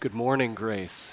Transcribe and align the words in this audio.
Good 0.00 0.14
morning, 0.14 0.54
Grace. 0.54 1.10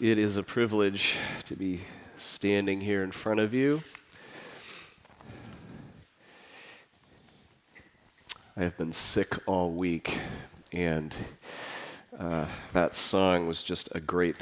It 0.00 0.18
is 0.18 0.36
a 0.36 0.42
privilege 0.44 1.16
to 1.46 1.56
be 1.56 1.80
standing 2.16 2.80
here 2.80 3.02
in 3.02 3.10
front 3.10 3.40
of 3.40 3.52
you. 3.52 3.82
I 8.56 8.62
have 8.62 8.78
been 8.78 8.92
sick 8.92 9.34
all 9.48 9.72
week, 9.72 10.20
and 10.72 11.12
uh, 12.16 12.46
that 12.72 12.94
song 12.94 13.48
was 13.48 13.60
just 13.64 13.88
a 13.90 13.98
great 13.98 14.36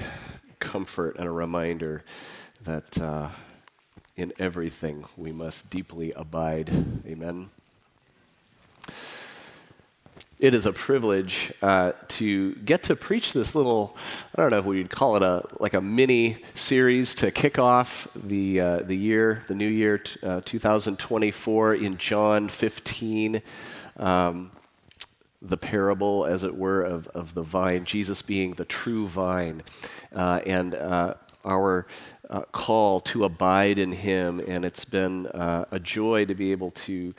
comfort 0.61 1.17
and 1.17 1.27
a 1.27 1.31
reminder 1.31 2.05
that 2.65 3.01
uh, 3.01 3.31
in 4.17 4.35
everything 4.39 5.07
we 5.17 5.33
must 5.33 5.71
deeply 5.71 6.13
abide. 6.13 6.69
Amen 7.07 7.49
it 10.41 10.55
is 10.55 10.67
a 10.67 10.73
privilege 10.73 11.53
uh, 11.63 11.93
to 12.07 12.55
get 12.57 12.83
to 12.85 12.95
preach 12.95 13.33
this 13.33 13.55
little 13.55 13.97
i 14.37 14.43
don't 14.43 14.51
know 14.51 14.59
if 14.59 14.65
we'd 14.65 14.91
call 14.91 15.17
it 15.17 15.23
a 15.23 15.45
like 15.59 15.75
a 15.75 15.81
mini 15.81 16.39
series 16.55 17.15
to 17.15 17.31
kick 17.31 17.59
off 17.59 18.07
the, 18.15 18.61
uh, 18.61 18.79
the 18.79 18.97
year 18.97 19.43
the 19.49 19.55
new 19.55 19.69
year 19.69 19.99
t- 19.99 20.19
uh, 20.23 20.41
2024 20.45 21.75
in 21.75 21.97
john 21.97 22.49
15 22.49 23.43
um, 23.97 24.51
the 25.43 25.57
parable 25.57 26.25
as 26.25 26.45
it 26.45 26.57
were 26.57 26.83
of, 26.83 27.09
of 27.09 27.35
the 27.35 27.43
vine 27.43 27.85
jesus 27.85 28.23
being 28.23 28.53
the 28.55 28.65
true 28.65 29.09
vine 29.09 29.63
uh, 30.15 30.41
and 30.47 30.75
uh, 30.75 31.15
our 31.45 31.87
uh, 32.31 32.43
call 32.53 33.01
to 33.01 33.25
abide 33.25 33.79
in 33.79 33.91
him. 33.91 34.39
And 34.47 34.67
it's 34.67 34.85
been 34.85 35.31
a 35.33 35.81
joy 35.83 36.27
to 36.27 36.35
be 36.35 36.53
able 36.53 36.73
to 36.73 37.15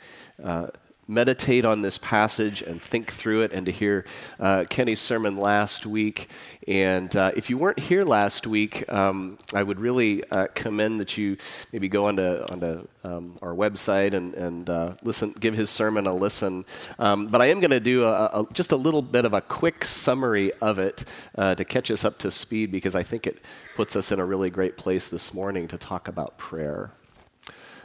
meditate 1.10 1.64
on 1.64 1.82
this 1.82 1.98
passage 1.98 2.62
and 2.62 2.80
think 2.80 3.12
through 3.12 3.42
it 3.42 3.52
and 3.52 3.66
to 3.66 3.72
hear 3.72 4.04
uh, 4.38 4.64
Kenny's 4.70 5.00
sermon 5.00 5.36
last 5.36 5.84
week. 5.84 6.28
And 6.68 7.14
uh, 7.16 7.32
if 7.34 7.50
you 7.50 7.58
weren't 7.58 7.80
here 7.80 8.04
last 8.04 8.46
week, 8.46 8.90
um, 8.92 9.38
I 9.52 9.62
would 9.62 9.80
really 9.80 10.22
uh, 10.30 10.46
commend 10.54 11.00
that 11.00 11.18
you 11.18 11.36
maybe 11.72 11.88
go 11.88 12.06
onto, 12.06 12.22
onto 12.22 12.86
um, 13.02 13.36
our 13.42 13.54
website 13.54 14.14
and, 14.14 14.34
and 14.34 14.70
uh, 14.70 14.94
listen, 15.02 15.32
give 15.32 15.54
his 15.54 15.68
sermon 15.68 16.06
a 16.06 16.14
listen. 16.14 16.64
Um, 16.98 17.26
but 17.26 17.42
I 17.42 17.46
am 17.46 17.58
going 17.58 17.70
to 17.72 17.80
do 17.80 18.04
a, 18.04 18.26
a, 18.26 18.46
just 18.52 18.70
a 18.70 18.76
little 18.76 19.02
bit 19.02 19.24
of 19.24 19.32
a 19.32 19.40
quick 19.40 19.84
summary 19.84 20.52
of 20.60 20.78
it 20.78 21.04
uh, 21.36 21.56
to 21.56 21.64
catch 21.64 21.90
us 21.90 22.04
up 22.04 22.18
to 22.18 22.30
speed 22.30 22.70
because 22.70 22.94
I 22.94 23.02
think 23.02 23.26
it 23.26 23.42
puts 23.74 23.96
us 23.96 24.12
in 24.12 24.20
a 24.20 24.24
really 24.24 24.50
great 24.50 24.76
place 24.76 25.08
this 25.08 25.34
morning 25.34 25.66
to 25.68 25.76
talk 25.76 26.06
about 26.06 26.38
prayer. 26.38 26.92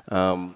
Um, 0.10 0.56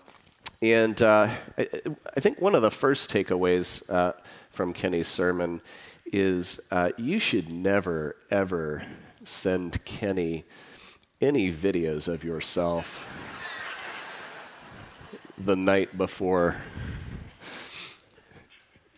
and 0.61 1.01
uh, 1.01 1.29
I, 1.57 1.69
I, 2.15 2.19
think 2.19 2.41
one 2.41 2.53
of 2.53 2.61
the 2.61 2.71
first 2.71 3.09
takeaways 3.09 3.89
uh, 3.89 4.13
from 4.51 4.73
Kenny's 4.73 5.07
sermon 5.07 5.61
is 6.05 6.59
uh, 6.71 6.91
you 6.97 7.19
should 7.19 7.53
never, 7.53 8.15
ever 8.29 8.83
send 9.23 9.83
Kenny 9.85 10.43
any 11.21 11.51
videos 11.51 12.07
of 12.07 12.23
yourself 12.23 13.05
the 15.37 15.55
night 15.55 15.97
before 15.97 16.57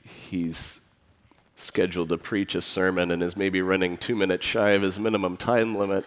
he's 0.04 0.82
scheduled 1.56 2.10
to 2.10 2.18
preach 2.18 2.56
a 2.56 2.62
sermon 2.62 3.12
and 3.12 3.22
is 3.22 3.38
maybe 3.38 3.62
running 3.62 3.98
two 3.98 4.16
minutes 4.16 4.46
shy 4.46 4.72
of 4.72 4.82
his 4.82 5.00
minimum 5.00 5.38
time 5.38 5.76
limit 5.76 6.06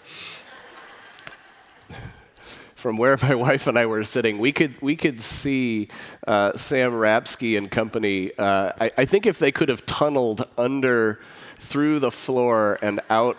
from 2.85 2.99
where 2.99 3.17
my 3.23 3.35
wife 3.35 3.67
and 3.67 3.79
I 3.79 3.87
were 3.87 4.05
sitting, 4.05 4.39
we 4.39 4.53
could 4.53 4.75
we 4.83 4.95
could 4.95 5.23
see 5.23 5.89
uh, 6.27 6.55
Sam 6.59 6.93
Rapsky 6.93 7.57
and 7.57 7.71
company. 7.71 8.31
Uh, 8.37 8.73
I, 8.79 8.93
I, 8.99 9.05
think 9.07 9.25
if 9.25 9.39
they 9.39 9.51
could 9.51 9.71
have 9.71 9.87
tunneled 9.87 10.47
under, 10.59 11.19
through 11.59 12.01
the 12.01 12.11
floor 12.11 12.79
and 12.83 13.01
out, 13.09 13.39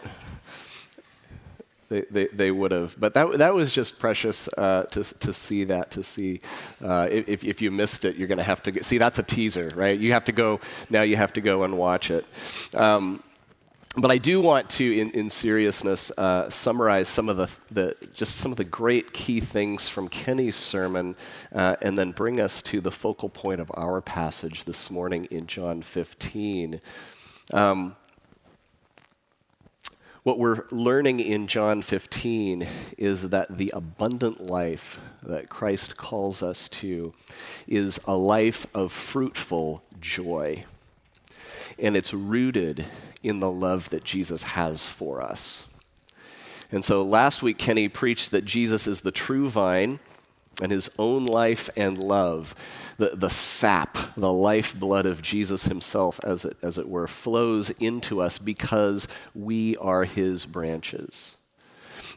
they, 1.89 2.05
they, 2.09 2.25
they 2.33 2.49
would 2.49 2.71
have. 2.71 2.99
But 2.99 3.13
that 3.13 3.37
that 3.37 3.53
was 3.53 3.71
just 3.71 3.99
precious 3.99 4.49
uh, 4.57 4.85
to 4.85 5.03
to 5.03 5.31
see 5.31 5.63
that. 5.65 5.91
To 5.91 6.03
see 6.03 6.41
uh, 6.83 7.07
if 7.11 7.43
if 7.43 7.61
you 7.61 7.69
missed 7.69 8.03
it, 8.03 8.15
you're 8.15 8.27
going 8.27 8.39
to 8.39 8.43
have 8.43 8.63
to 8.63 8.71
get, 8.71 8.83
see. 8.83 8.97
That's 8.97 9.19
a 9.19 9.23
teaser, 9.23 9.71
right? 9.75 9.99
You 9.99 10.11
have 10.13 10.25
to 10.25 10.31
go 10.31 10.59
now. 10.89 11.03
You 11.03 11.17
have 11.17 11.33
to 11.33 11.41
go 11.41 11.61
and 11.61 11.77
watch 11.77 12.09
it. 12.09 12.25
Um, 12.73 13.21
but 13.97 14.11
I 14.11 14.17
do 14.17 14.41
want 14.41 14.69
to, 14.71 14.99
in, 14.99 15.11
in 15.11 15.29
seriousness, 15.29 16.11
uh, 16.17 16.49
summarize 16.49 17.07
some 17.07 17.29
of 17.29 17.37
the, 17.37 17.49
the, 17.71 17.95
just 18.13 18.35
some 18.37 18.51
of 18.51 18.57
the 18.57 18.65
great 18.65 19.13
key 19.13 19.39
things 19.39 19.87
from 19.87 20.09
Kenny's 20.09 20.55
sermon, 20.55 21.15
uh, 21.53 21.75
and 21.81 21.97
then 21.97 22.11
bring 22.11 22.39
us 22.39 22.61
to 22.63 22.81
the 22.81 22.91
focal 22.91 23.29
point 23.29 23.61
of 23.61 23.71
our 23.75 24.01
passage 24.01 24.65
this 24.65 24.91
morning 24.91 25.25
in 25.25 25.47
John 25.47 25.81
15. 25.81 26.81
Um, 27.53 27.95
what 30.23 30.39
we're 30.39 30.65
learning 30.71 31.19
in 31.19 31.45
John 31.45 31.83
15 31.83 32.67
is 32.97 33.29
that 33.29 33.57
the 33.57 33.71
abundant 33.75 34.41
life 34.41 34.99
that 35.21 35.49
Christ 35.49 35.97
calls 35.97 36.41
us 36.41 36.67
to 36.69 37.13
is 37.67 37.99
a 38.05 38.15
life 38.15 38.65
of 38.73 38.91
fruitful 38.91 39.83
joy. 40.01 40.65
And 41.79 41.95
it's 41.95 42.13
rooted 42.13 42.85
in 43.23 43.39
the 43.39 43.51
love 43.51 43.89
that 43.89 44.03
Jesus 44.03 44.43
has 44.43 44.87
for 44.87 45.21
us. 45.21 45.65
And 46.71 46.83
so 46.83 47.03
last 47.03 47.43
week, 47.43 47.57
Kenny 47.57 47.87
preached 47.87 48.31
that 48.31 48.45
Jesus 48.45 48.87
is 48.87 49.01
the 49.01 49.11
true 49.11 49.49
vine 49.49 49.99
and 50.61 50.71
his 50.71 50.89
own 50.97 51.25
life 51.25 51.69
and 51.75 51.97
love, 51.97 52.55
the, 52.97 53.11
the 53.13 53.29
sap, 53.29 53.97
the 54.15 54.31
lifeblood 54.31 55.05
of 55.05 55.21
Jesus 55.21 55.65
himself, 55.65 56.19
as 56.23 56.45
it, 56.45 56.57
as 56.63 56.77
it 56.77 56.87
were, 56.87 57.07
flows 57.07 57.71
into 57.71 58.21
us 58.21 58.37
because 58.37 59.07
we 59.33 59.75
are 59.77 60.05
his 60.05 60.45
branches. 60.45 61.37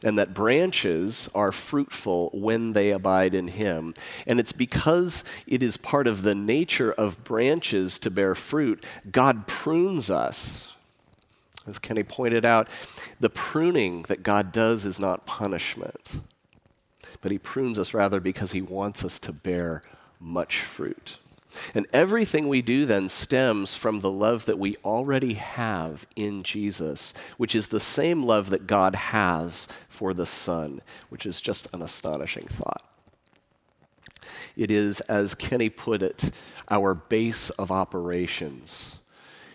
And 0.03 0.19
that 0.19 0.35
branches 0.35 1.29
are 1.35 1.51
fruitful 1.51 2.31
when 2.33 2.73
they 2.73 2.91
abide 2.91 3.35
in 3.35 3.49
him. 3.49 3.95
And 4.27 4.39
it's 4.39 4.53
because 4.53 5.25
it 5.47 5.63
is 5.63 5.77
part 5.77 6.07
of 6.07 6.23
the 6.23 6.35
nature 6.35 6.93
of 6.93 7.25
branches 7.25 7.99
to 8.01 8.11
bear 8.11 8.35
fruit, 8.35 8.85
God 9.11 9.47
prunes 9.47 10.09
us 10.09 10.75
as 11.69 11.79
Kenny 11.79 12.03
pointed 12.03 12.45
out, 12.45 12.69
the 13.21 13.31
pruning 13.31 14.03
that 14.05 14.23
God 14.23 14.53
does 14.53 14.85
is 14.85 14.99
not 14.99 15.27
punishment, 15.27 16.21
but 17.21 17.31
He 17.31 17.39
prunes 17.39 17.79
us 17.79 17.93
rather 17.93 18.21
because 18.21 18.53
He 18.53 18.63
wants 18.63 19.05
us 19.05 19.19
to 19.21 19.33
bear 19.33 19.83
much 20.19 20.61
fruit. 20.61 21.19
And 21.75 21.87
everything 21.93 22.49
we 22.49 22.63
do 22.63 22.85
then 22.85 23.09
stems 23.09 23.75
from 23.75 24.01
the 24.01 24.11
love 24.11 24.47
that 24.47 24.59
we 24.59 24.77
already 24.85 25.35
have 25.35 26.07
in 26.15 26.43
Jesus, 26.43 27.15
which 27.37 27.55
is 27.55 27.69
the 27.69 27.81
same 27.81 28.23
love 28.23 28.51
that 28.51 28.67
God 28.67 28.95
has 28.95 29.67
for 29.89 30.13
the 30.13 30.27
Son, 30.27 30.81
which 31.09 31.25
is 31.27 31.41
just 31.41 31.73
an 31.75 31.83
astonishing 31.83 32.47
thought. 32.47 32.83
It 34.57 34.71
is, 34.71 35.01
as 35.03 35.35
Kenny 35.35 35.71
put 35.71 36.03
it, 36.03 36.31
our 36.71 36.95
base 36.95 37.51
of 37.51 37.71
operations 37.71 38.99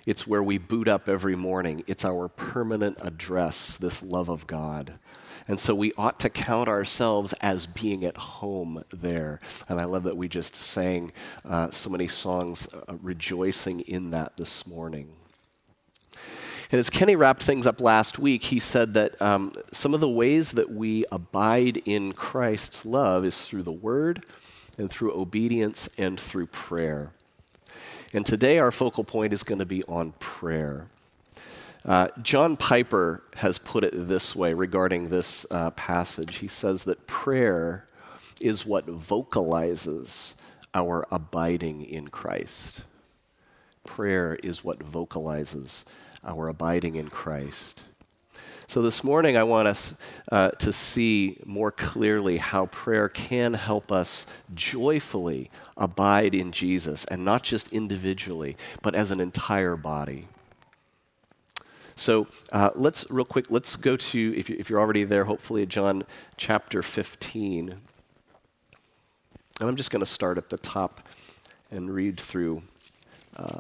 it's 0.06 0.28
where 0.28 0.44
we 0.44 0.58
boot 0.58 0.88
up 0.88 1.08
every 1.08 1.36
morning. 1.36 1.84
It's 1.88 2.04
our 2.04 2.28
permanent 2.28 2.98
address, 3.02 3.78
this 3.78 4.04
love 4.04 4.30
of 4.30 4.48
God. 4.48 5.00
And 5.48 5.60
so 5.60 5.76
we 5.76 5.92
ought 5.98 6.20
to 6.22 6.30
count 6.30 6.70
ourselves 6.70 7.34
as 7.42 7.66
being 7.66 8.06
at 8.06 8.18
home 8.18 8.84
there. 8.92 9.40
And 9.68 9.80
I 9.80 9.86
love 9.86 10.04
that 10.04 10.18
we 10.18 10.28
just 10.28 10.56
sang 10.56 11.12
uh, 11.46 11.72
so 11.72 11.90
many 11.90 12.08
songs 12.08 12.68
uh, 12.74 12.96
rejoicing 13.02 13.82
in 13.82 14.12
that 14.12 14.38
this 14.38 14.66
morning. 14.66 15.10
And 16.72 16.80
as 16.80 16.90
Kenny 16.90 17.16
wrapped 17.16 17.44
things 17.44 17.68
up 17.68 17.80
last 17.80 18.18
week, 18.18 18.46
he 18.46 18.60
said 18.60 18.96
that 18.96 19.22
um, 19.22 19.54
some 19.72 19.94
of 19.94 20.00
the 20.00 20.10
ways 20.10 20.54
that 20.54 20.72
we 20.72 21.06
abide 21.12 21.78
in 21.86 22.14
Christ's 22.14 22.84
love 22.84 23.26
is 23.26 23.46
through 23.46 23.64
the 23.64 23.72
Word 23.72 24.26
and 24.80 24.90
through 24.90 25.14
obedience 25.14 25.88
and 26.00 26.20
through 26.20 26.48
prayer. 26.48 27.12
And 28.12 28.26
today 28.26 28.58
our 28.60 28.72
focal 28.72 29.04
point 29.04 29.34
is 29.34 29.44
going 29.44 29.60
to 29.60 29.66
be 29.66 29.84
on 29.84 30.14
prayer. 30.14 30.88
Uh, 31.86 32.08
John 32.22 32.56
Piper 32.56 33.24
has 33.36 33.58
put 33.58 33.84
it 33.84 34.08
this 34.08 34.36
way 34.36 34.54
regarding 34.54 35.10
this 35.10 35.46
uh, 35.52 35.72
passage. 35.72 36.38
He 36.38 36.48
says 36.48 36.86
that 36.86 37.08
prayer 37.08 37.88
is 38.40 38.66
what 38.66 38.86
vocalizes 38.86 40.36
our 40.74 41.06
abiding 41.12 41.84
in 41.84 42.08
Christ. 42.08 42.84
Prayer 43.84 44.36
is 44.42 44.64
what 44.64 44.82
vocalizes 44.82 45.84
our 46.24 46.48
abiding 46.48 46.96
in 46.96 47.10
Christ. 47.10 47.84
So, 48.66 48.82
this 48.82 49.04
morning, 49.04 49.36
I 49.36 49.44
want 49.44 49.68
us 49.68 49.94
uh, 50.32 50.52
to 50.52 50.72
see 50.72 51.38
more 51.46 51.70
clearly 51.70 52.38
how 52.38 52.68
prayer 52.68 53.10
can 53.10 53.56
help 53.56 53.92
us 53.92 54.26
joyfully 54.56 55.52
abide 55.76 56.34
in 56.34 56.54
Jesus, 56.54 57.04
and 57.06 57.26
not 57.26 57.44
just 57.44 57.72
individually, 57.74 58.56
but 58.82 58.96
as 58.96 59.12
an 59.12 59.20
entire 59.20 59.76
body. 59.76 60.28
So, 61.96 62.28
uh, 62.52 62.72
let's, 62.76 63.10
real 63.10 63.26
quick, 63.26 63.52
let's 63.52 63.76
go 63.76 63.96
to, 63.96 64.38
if, 64.38 64.50
you, 64.50 64.76
are 64.76 64.80
already 64.80 65.04
there, 65.04 65.26
hopefully, 65.26 65.66
John 65.66 66.04
chapter 66.38 66.82
15. 66.82 67.76
And 69.60 69.70
I'm 69.70 69.76
just 69.76 69.92
going 69.92 70.00
to 70.00 70.06
start 70.06 70.38
at 70.38 70.50
the 70.50 70.58
top 70.58 71.08
and 71.70 71.94
read 71.94 72.20
through 72.20 72.64
uh, 73.38 73.60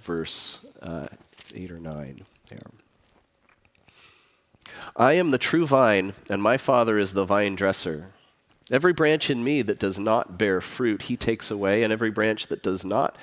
verse 0.00 0.60
uh, 0.82 1.06
8 1.54 1.70
or 1.70 1.78
9 1.78 2.24
there. 2.48 2.58
I 4.96 5.14
am 5.14 5.30
the 5.30 5.38
true 5.38 5.66
vine, 5.66 6.14
and 6.30 6.40
my 6.40 6.56
Father 6.56 6.98
is 6.98 7.12
the 7.12 7.24
vine 7.24 7.56
dresser. 7.56 8.12
Every 8.70 8.92
branch 8.92 9.28
in 9.28 9.44
me 9.44 9.62
that 9.62 9.78
does 9.78 9.98
not 9.98 10.38
bear 10.38 10.60
fruit, 10.60 11.02
he 11.02 11.16
takes 11.16 11.50
away, 11.50 11.82
and 11.82 11.92
every 11.92 12.10
branch 12.10 12.46
that 12.46 12.62
does 12.62 12.84
not 12.84 13.16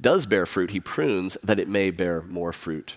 does 0.00 0.26
bear 0.26 0.44
fruit, 0.44 0.70
he 0.70 0.80
prunes 0.80 1.36
that 1.42 1.58
it 1.58 1.68
may 1.68 1.90
bear 1.90 2.22
more 2.22 2.52
fruit. 2.52 2.96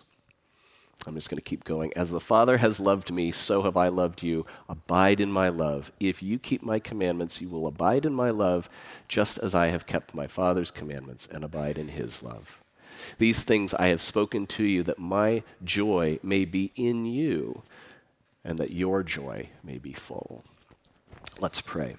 I'm 1.07 1.15
just 1.15 1.29
going 1.29 1.37
to 1.37 1.41
keep 1.41 1.63
going. 1.63 1.91
As 1.95 2.11
the 2.11 2.19
Father 2.19 2.57
has 2.57 2.79
loved 2.79 3.11
me, 3.11 3.31
so 3.31 3.63
have 3.63 3.75
I 3.75 3.87
loved 3.87 4.21
you. 4.21 4.45
Abide 4.69 5.19
in 5.19 5.31
my 5.31 5.49
love. 5.49 5.91
If 5.99 6.21
you 6.21 6.37
keep 6.37 6.61
my 6.61 6.79
commandments, 6.79 7.41
you 7.41 7.49
will 7.49 7.65
abide 7.65 8.05
in 8.05 8.13
my 8.13 8.29
love, 8.29 8.69
just 9.07 9.39
as 9.39 9.55
I 9.55 9.67
have 9.67 9.87
kept 9.87 10.13
my 10.13 10.27
Father's 10.27 10.69
commandments 10.69 11.27
and 11.31 11.43
abide 11.43 11.79
in 11.79 11.89
his 11.89 12.21
love. 12.21 12.59
These 13.17 13.43
things 13.43 13.73
I 13.73 13.87
have 13.87 14.01
spoken 14.01 14.45
to 14.47 14.63
you, 14.63 14.83
that 14.83 14.99
my 14.99 15.41
joy 15.63 16.19
may 16.21 16.45
be 16.45 16.71
in 16.75 17.05
you, 17.05 17.63
and 18.43 18.59
that 18.59 18.71
your 18.71 19.01
joy 19.01 19.49
may 19.63 19.79
be 19.79 19.93
full. 19.93 20.43
Let's 21.39 21.61
pray. 21.61 21.95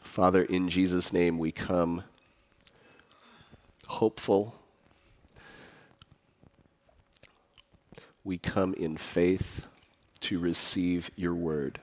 Father, 0.00 0.42
in 0.42 0.68
Jesus' 0.68 1.12
name 1.12 1.38
we 1.38 1.50
come 1.50 2.04
hopeful. 3.88 4.54
We 8.22 8.38
come 8.38 8.74
in 8.74 8.96
faith 8.96 9.66
to 10.20 10.38
receive 10.38 11.10
your 11.16 11.34
word. 11.34 11.80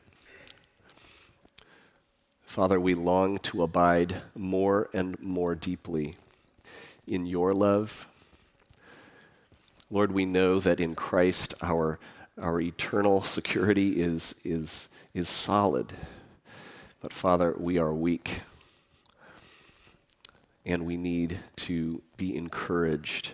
Father, 2.43 2.79
we 2.79 2.93
long 2.93 3.39
to 3.39 3.63
abide 3.63 4.21
more 4.35 4.89
and 4.93 5.19
more 5.19 5.55
deeply 5.55 6.13
in 7.07 7.25
your 7.25 7.53
love. 7.53 8.07
Lord, 9.89 10.11
we 10.11 10.25
know 10.25 10.59
that 10.59 10.79
in 10.79 10.95
Christ 10.95 11.53
our, 11.61 11.99
our 12.39 12.61
eternal 12.61 13.23
security 13.23 14.01
is, 14.01 14.35
is, 14.43 14.89
is 15.13 15.27
solid. 15.27 15.93
But 17.01 17.11
Father, 17.11 17.55
we 17.57 17.77
are 17.77 17.93
weak 17.93 18.41
and 20.65 20.83
we 20.83 20.97
need 20.97 21.39
to 21.55 22.01
be 22.17 22.35
encouraged 22.35 23.33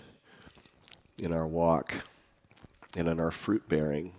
in 1.18 1.32
our 1.32 1.48
walk 1.48 1.94
and 2.98 3.08
in 3.08 3.20
our 3.20 3.32
fruit 3.32 3.68
bearing. 3.70 4.12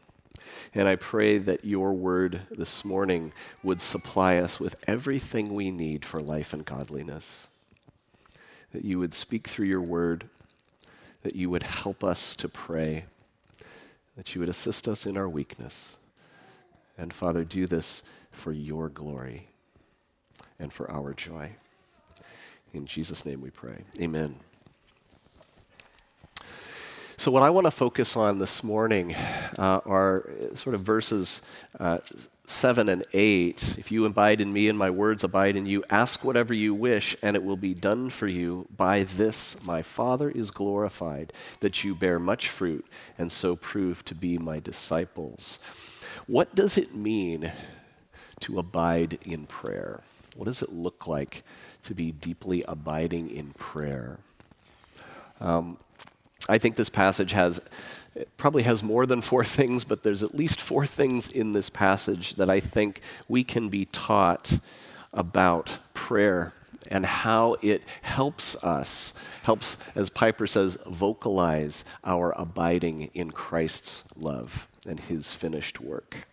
And 0.74 0.88
I 0.88 0.96
pray 0.96 1.38
that 1.38 1.64
your 1.64 1.92
word 1.92 2.42
this 2.50 2.84
morning 2.84 3.32
would 3.62 3.82
supply 3.82 4.38
us 4.38 4.58
with 4.58 4.74
everything 4.86 5.54
we 5.54 5.70
need 5.70 6.04
for 6.04 6.20
life 6.20 6.52
and 6.52 6.64
godliness. 6.64 7.46
That 8.72 8.84
you 8.84 8.98
would 8.98 9.14
speak 9.14 9.48
through 9.48 9.66
your 9.66 9.82
word, 9.82 10.28
that 11.22 11.36
you 11.36 11.50
would 11.50 11.62
help 11.62 12.02
us 12.02 12.34
to 12.36 12.48
pray, 12.48 13.04
that 14.16 14.34
you 14.34 14.40
would 14.40 14.48
assist 14.48 14.88
us 14.88 15.04
in 15.04 15.16
our 15.16 15.28
weakness. 15.28 15.96
And 16.96 17.12
Father, 17.12 17.44
do 17.44 17.66
this 17.66 18.02
for 18.30 18.52
your 18.52 18.88
glory 18.88 19.48
and 20.58 20.72
for 20.72 20.90
our 20.90 21.12
joy. 21.12 21.52
In 22.72 22.86
Jesus' 22.86 23.26
name 23.26 23.40
we 23.40 23.50
pray. 23.50 23.84
Amen. 24.00 24.36
So, 27.18 27.30
what 27.30 27.42
I 27.42 27.50
want 27.50 27.66
to 27.66 27.70
focus 27.70 28.16
on 28.16 28.38
this 28.38 28.64
morning 28.64 29.14
uh, 29.14 29.80
are 29.84 30.28
sort 30.54 30.74
of 30.74 30.80
verses 30.80 31.42
uh, 31.78 31.98
7 32.46 32.88
and 32.88 33.04
8. 33.12 33.76
If 33.78 33.92
you 33.92 34.04
abide 34.06 34.40
in 34.40 34.52
me 34.52 34.68
and 34.68 34.78
my 34.78 34.90
words 34.90 35.22
abide 35.22 35.54
in 35.54 35.66
you, 35.66 35.84
ask 35.90 36.24
whatever 36.24 36.52
you 36.52 36.74
wish, 36.74 37.14
and 37.22 37.36
it 37.36 37.44
will 37.44 37.56
be 37.56 37.74
done 37.74 38.10
for 38.10 38.26
you. 38.26 38.66
By 38.76 39.04
this 39.04 39.56
my 39.62 39.82
Father 39.82 40.30
is 40.30 40.50
glorified, 40.50 41.32
that 41.60 41.84
you 41.84 41.94
bear 41.94 42.18
much 42.18 42.48
fruit, 42.48 42.86
and 43.18 43.30
so 43.30 43.54
prove 43.54 44.04
to 44.06 44.14
be 44.14 44.38
my 44.38 44.58
disciples. 44.58 45.58
What 46.26 46.54
does 46.54 46.76
it 46.76 46.94
mean 46.94 47.52
to 48.40 48.58
abide 48.58 49.18
in 49.22 49.46
prayer? 49.46 50.00
What 50.36 50.46
does 50.46 50.62
it 50.62 50.72
look 50.72 51.06
like 51.06 51.42
to 51.84 51.94
be 51.94 52.12
deeply 52.12 52.64
abiding 52.66 53.30
in 53.30 53.52
prayer. 53.52 54.18
Um, 55.40 55.78
I 56.48 56.58
think 56.58 56.76
this 56.76 56.90
passage 56.90 57.32
has 57.32 57.60
probably 58.36 58.62
has 58.62 58.82
more 58.82 59.06
than 59.06 59.22
four 59.22 59.44
things, 59.58 59.84
but 59.84 60.02
there's 60.02 60.22
at 60.22 60.34
least 60.34 60.60
four 60.60 60.86
things 60.86 61.28
in 61.28 61.52
this 61.52 61.70
passage 61.70 62.34
that 62.34 62.50
I 62.50 62.60
think 62.60 63.00
we 63.28 63.44
can 63.44 63.68
be 63.68 63.86
taught 63.86 64.58
about 65.12 65.78
prayer 65.94 66.52
and 66.90 67.06
how 67.06 67.56
it 67.62 67.82
helps 68.02 68.56
us, 68.56 69.14
helps, 69.44 69.76
as 69.94 70.10
Piper 70.10 70.46
says, 70.46 70.76
vocalize 70.86 71.84
our 72.04 72.32
abiding 72.36 73.10
in 73.14 73.30
Christ's 73.30 74.02
love 74.16 74.66
and 74.86 74.98
his 74.98 75.34
finished 75.34 75.80
work. 75.80 76.26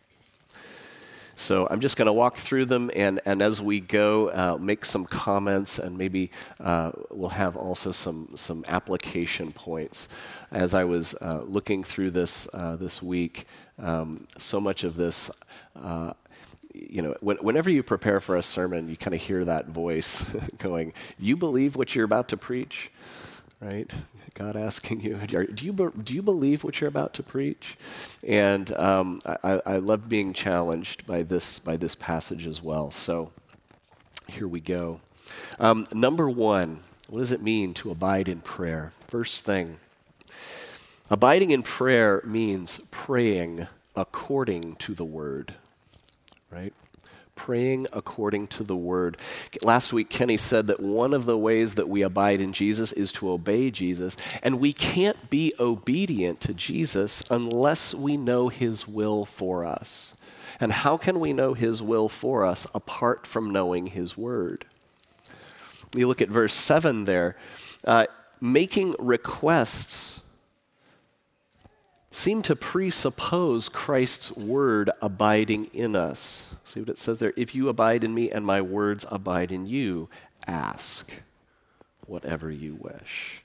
So 1.39 1.69
I'm 1.71 1.79
just 1.79 1.95
going 1.95 2.07
to 2.07 2.13
walk 2.13 2.35
through 2.35 2.65
them, 2.65 2.91
and, 2.93 3.21
and 3.23 3.41
as 3.41 3.61
we 3.61 3.79
go, 3.79 4.27
uh, 4.27 4.57
make 4.59 4.83
some 4.83 5.05
comments, 5.05 5.79
and 5.79 5.97
maybe 5.97 6.31
uh, 6.59 6.91
we'll 7.11 7.29
have 7.29 7.55
also 7.55 7.93
some, 7.93 8.33
some 8.35 8.65
application 8.67 9.53
points. 9.53 10.09
As 10.51 10.73
I 10.73 10.83
was 10.83 11.15
uh, 11.21 11.43
looking 11.47 11.81
through 11.81 12.11
this 12.11 12.49
uh, 12.53 12.75
this 12.75 13.01
week, 13.01 13.47
um, 13.81 14.27
so 14.37 14.59
much 14.59 14.83
of 14.83 14.97
this 14.97 15.31
uh, 15.81 16.11
you 16.73 17.01
know, 17.01 17.15
when, 17.21 17.37
whenever 17.37 17.69
you 17.69 17.83
prepare 17.83 18.19
for 18.19 18.35
a 18.35 18.43
sermon, 18.43 18.89
you 18.89 18.97
kind 18.97 19.15
of 19.15 19.21
hear 19.21 19.45
that 19.45 19.67
voice 19.67 20.23
going, 20.57 20.91
You 21.17 21.37
believe 21.37 21.77
what 21.77 21.95
you're 21.95 22.05
about 22.05 22.27
to 22.29 22.37
preach? 22.37 22.91
Right? 23.61 23.91
God 24.35 24.55
asking 24.55 25.01
you, 25.01 25.15
do 25.15 25.65
you, 25.65 25.93
do 26.03 26.13
you 26.13 26.21
believe 26.21 26.63
what 26.63 26.79
you're 26.79 26.87
about 26.87 27.13
to 27.15 27.23
preach? 27.23 27.75
And 28.25 28.71
um, 28.77 29.21
I, 29.25 29.61
I 29.65 29.77
love 29.77 30.07
being 30.07 30.31
challenged 30.31 31.05
by 31.05 31.23
this, 31.23 31.59
by 31.59 31.75
this 31.75 31.93
passage 31.93 32.47
as 32.47 32.63
well. 32.63 32.89
So 32.89 33.31
here 34.27 34.47
we 34.47 34.61
go. 34.61 35.01
Um, 35.59 35.87
number 35.93 36.29
one, 36.29 36.83
what 37.09 37.19
does 37.19 37.31
it 37.33 37.41
mean 37.41 37.73
to 37.75 37.91
abide 37.91 38.29
in 38.29 38.39
prayer? 38.39 38.93
First 39.07 39.43
thing, 39.43 39.79
abiding 41.09 41.51
in 41.51 41.63
prayer 41.63 42.21
means 42.23 42.79
praying 42.91 43.67
according 43.95 44.75
to 44.77 44.93
the 44.93 45.03
word, 45.03 45.55
right? 46.49 46.73
Praying 47.39 47.87
according 47.93 48.45
to 48.45 48.65
the 48.65 48.75
word. 48.75 49.15
Last 49.61 49.93
week, 49.93 50.09
Kenny 50.09 50.35
said 50.35 50.67
that 50.67 50.81
one 50.81 51.13
of 51.13 51.25
the 51.25 51.37
ways 51.37 51.75
that 51.75 51.87
we 51.87 52.01
abide 52.01 52.41
in 52.41 52.51
Jesus 52.51 52.91
is 52.91 53.13
to 53.13 53.31
obey 53.31 53.71
Jesus, 53.71 54.17
and 54.43 54.59
we 54.59 54.73
can't 54.73 55.29
be 55.29 55.53
obedient 55.57 56.41
to 56.41 56.53
Jesus 56.53 57.23
unless 57.31 57.95
we 57.95 58.17
know 58.17 58.49
his 58.49 58.89
will 58.89 59.23
for 59.23 59.63
us. 59.63 60.13
And 60.59 60.73
how 60.73 60.97
can 60.97 61.21
we 61.21 61.31
know 61.31 61.53
his 61.53 61.81
will 61.81 62.09
for 62.09 62.45
us 62.45 62.67
apart 62.75 63.25
from 63.25 63.49
knowing 63.49 63.87
his 63.87 64.17
word? 64.17 64.65
You 65.95 66.09
look 66.09 66.21
at 66.21 66.27
verse 66.27 66.53
7 66.53 67.05
there. 67.05 67.37
Uh, 67.85 68.07
making 68.41 68.95
requests 68.99 70.19
seem 72.19 72.41
to 72.41 72.53
presuppose 72.53 73.69
Christ's 73.69 74.33
word 74.33 74.89
abiding 75.01 75.65
in 75.73 75.95
us. 75.95 76.49
See 76.65 76.81
what 76.81 76.89
it 76.89 76.97
says 76.97 77.19
there? 77.19 77.31
If 77.37 77.55
you 77.55 77.69
abide 77.69 78.03
in 78.03 78.13
me 78.13 78.29
and 78.29 78.45
my 78.45 78.59
words 78.59 79.05
abide 79.09 79.53
in 79.53 79.65
you, 79.65 80.09
ask 80.45 81.09
whatever 82.07 82.51
you 82.51 82.75
wish. 82.75 83.41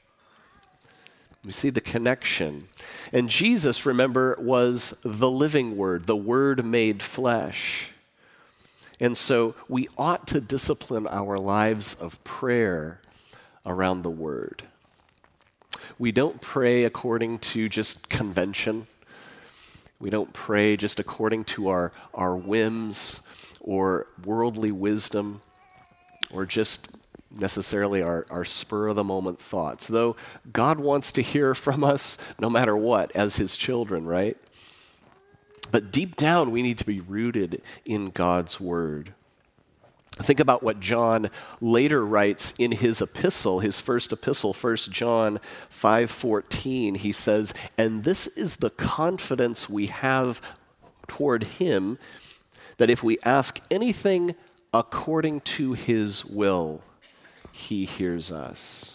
We 1.45 1.53
see 1.53 1.71
the 1.71 1.81
connection. 1.81 2.65
And 3.13 3.29
Jesus, 3.31 3.87
remember, 3.87 4.37
was 4.41 4.93
the 5.05 5.31
living 5.31 5.77
word, 5.77 6.07
the 6.09 6.17
word 6.17 6.65
made 6.65 7.01
flesh. 7.01 7.91
And 8.99 9.17
so 9.17 9.55
we 9.69 9.87
ought 9.97 10.27
to 10.29 10.41
discipline 10.41 11.07
our 11.07 11.39
lives 11.39 11.95
of 11.95 12.23
prayer 12.25 13.01
around 13.65 14.03
the 14.03 14.11
word. 14.11 14.65
We 15.99 16.13
don't 16.13 16.41
pray 16.41 16.85
according 16.85 17.39
to 17.41 17.69
just 17.69 18.09
convention. 18.09 18.87
We 20.01 20.11
don't 20.11 20.33
pray 20.33 20.77
just 20.77 20.99
according 20.99 21.45
to 21.45 21.69
our, 21.69 21.93
our 22.13 22.37
whims 22.37 23.21
or 23.61 24.07
worldly 24.25 24.71
wisdom 24.71 25.41
or 26.31 26.47
just 26.47 26.89
necessarily 27.31 28.03
our, 28.03 28.27
our 28.31 28.45
spur 28.45 28.89
of 28.89 28.97
the 28.97 29.05
moment 29.05 29.41
thoughts, 29.41 29.87
though 29.87 30.17
God 30.53 30.79
wants 30.79 31.13
to 31.13 31.23
hear 31.23 31.55
from 31.55 31.83
us 31.83 32.17
no 32.39 32.49
matter 32.51 32.77
what 32.77 33.11
as 33.15 33.37
His 33.37 33.57
children, 33.57 34.07
right? 34.07 34.37
But 35.71 35.91
deep 35.91 36.17
down, 36.17 36.51
we 36.51 36.63
need 36.63 36.79
to 36.79 36.85
be 36.85 37.01
rooted 37.01 37.63
in 37.85 38.11
God's 38.11 38.61
Word. 38.61 39.15
Think 40.23 40.39
about 40.39 40.63
what 40.63 40.79
John 40.79 41.29
later 41.61 42.07
writes 42.07 42.55
in 42.59 42.73
his 42.73 43.03
epistle, 43.03 43.59
his 43.59 43.81
first 43.81 44.13
epistle, 44.13 44.53
1 44.53 44.93
John 44.93 45.41
5:14. 45.69 46.97
He 46.97 47.11
says, 47.11 47.53
"And 47.77 48.05
this 48.05 48.29
is 48.29 48.57
the 48.57 48.71
confidence 48.71 49.69
we 49.69 49.87
have 49.87 50.41
toward 51.09 51.45
him 51.45 51.99
that 52.77 52.91
if 52.91 53.03
we 53.03 53.19
ask 53.25 53.61
anything 53.71 54.37
according 54.73 55.41
to 55.41 55.73
his 55.73 56.25
will, 56.25 56.83
he 57.51 57.85
hears 57.85 58.31
us." 58.31 58.95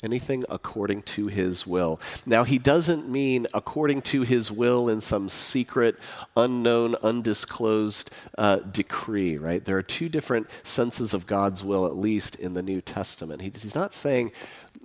Anything 0.00 0.44
according 0.48 1.02
to 1.02 1.26
his 1.26 1.66
will. 1.66 2.00
Now, 2.24 2.44
he 2.44 2.56
doesn't 2.56 3.08
mean 3.08 3.48
according 3.52 4.02
to 4.02 4.22
his 4.22 4.48
will 4.48 4.88
in 4.88 5.00
some 5.00 5.28
secret, 5.28 5.96
unknown, 6.36 6.94
undisclosed 7.02 8.08
uh, 8.36 8.58
decree, 8.58 9.36
right? 9.36 9.64
There 9.64 9.76
are 9.76 9.82
two 9.82 10.08
different 10.08 10.48
senses 10.62 11.14
of 11.14 11.26
God's 11.26 11.64
will, 11.64 11.84
at 11.84 11.96
least 11.96 12.36
in 12.36 12.54
the 12.54 12.62
New 12.62 12.80
Testament. 12.80 13.42
He, 13.42 13.50
he's 13.50 13.74
not 13.74 13.92
saying, 13.92 14.30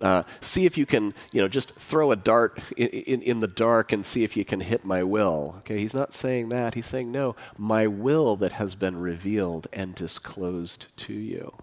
uh, 0.02 0.24
see 0.42 0.66
if 0.66 0.80
you 0.80 0.88
can, 0.88 1.14
you 1.32 1.42
know, 1.42 1.48
just 1.48 1.76
throw 1.76 2.12
a 2.12 2.16
dart 2.16 2.60
in, 2.76 2.88
in, 2.88 3.22
in 3.22 3.40
the 3.40 3.48
dark 3.48 3.92
and 3.92 4.06
see 4.06 4.24
if 4.24 4.36
you 4.36 4.44
can 4.44 4.62
hit 4.62 4.84
my 4.84 5.04
will. 5.04 5.58
Okay, 5.60 5.78
he's 5.78 5.94
not 5.94 6.14
saying 6.14 6.50
that. 6.50 6.74
He's 6.74 6.88
saying, 6.88 7.12
no, 7.12 7.36
my 7.56 7.86
will 7.86 8.36
that 8.38 8.54
has 8.54 8.74
been 8.74 9.00
revealed 9.00 9.68
and 9.72 9.94
disclosed 9.94 10.88
to 10.98 11.14
you, 11.14 11.54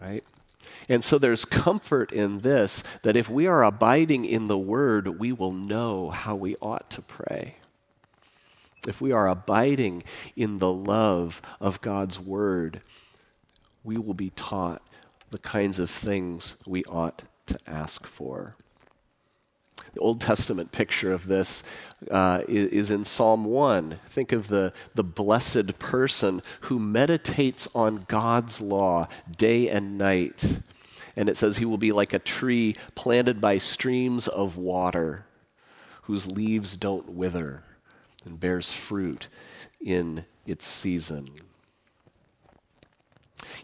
right? 0.00 0.24
And 0.88 1.02
so 1.02 1.18
there's 1.18 1.44
comfort 1.44 2.12
in 2.12 2.38
this 2.38 2.82
that 3.02 3.16
if 3.16 3.28
we 3.28 3.46
are 3.46 3.64
abiding 3.64 4.24
in 4.24 4.48
the 4.48 4.58
Word, 4.58 5.18
we 5.18 5.32
will 5.32 5.52
know 5.52 6.10
how 6.10 6.36
we 6.36 6.56
ought 6.56 6.90
to 6.90 7.02
pray. 7.02 7.56
If 8.86 9.00
we 9.00 9.10
are 9.10 9.28
abiding 9.28 10.04
in 10.36 10.58
the 10.58 10.72
love 10.72 11.42
of 11.60 11.80
God's 11.80 12.20
Word, 12.20 12.82
we 13.82 13.96
will 13.96 14.14
be 14.14 14.30
taught 14.30 14.82
the 15.30 15.38
kinds 15.38 15.78
of 15.80 15.90
things 15.90 16.56
we 16.66 16.84
ought 16.84 17.22
to 17.46 17.56
ask 17.66 18.06
for. 18.06 18.54
The 19.94 20.00
Old 20.00 20.20
Testament 20.20 20.72
picture 20.72 21.12
of 21.12 21.26
this 21.26 21.62
uh, 22.10 22.42
is, 22.46 22.68
is 22.68 22.90
in 22.90 23.04
Psalm 23.04 23.46
1. 23.46 23.98
Think 24.06 24.32
of 24.32 24.48
the, 24.48 24.72
the 24.94 25.02
blessed 25.02 25.78
person 25.78 26.42
who 26.62 26.78
meditates 26.78 27.66
on 27.74 28.04
God's 28.06 28.60
law 28.60 29.08
day 29.38 29.68
and 29.68 29.96
night. 29.96 30.58
And 31.16 31.28
it 31.28 31.36
says 31.36 31.56
he 31.56 31.64
will 31.64 31.78
be 31.78 31.92
like 31.92 32.12
a 32.12 32.18
tree 32.18 32.74
planted 32.94 33.40
by 33.40 33.58
streams 33.58 34.28
of 34.28 34.56
water, 34.56 35.26
whose 36.02 36.30
leaves 36.30 36.76
don't 36.76 37.08
wither 37.10 37.64
and 38.24 38.38
bears 38.38 38.72
fruit 38.72 39.28
in 39.80 40.26
its 40.44 40.66
season. 40.66 41.26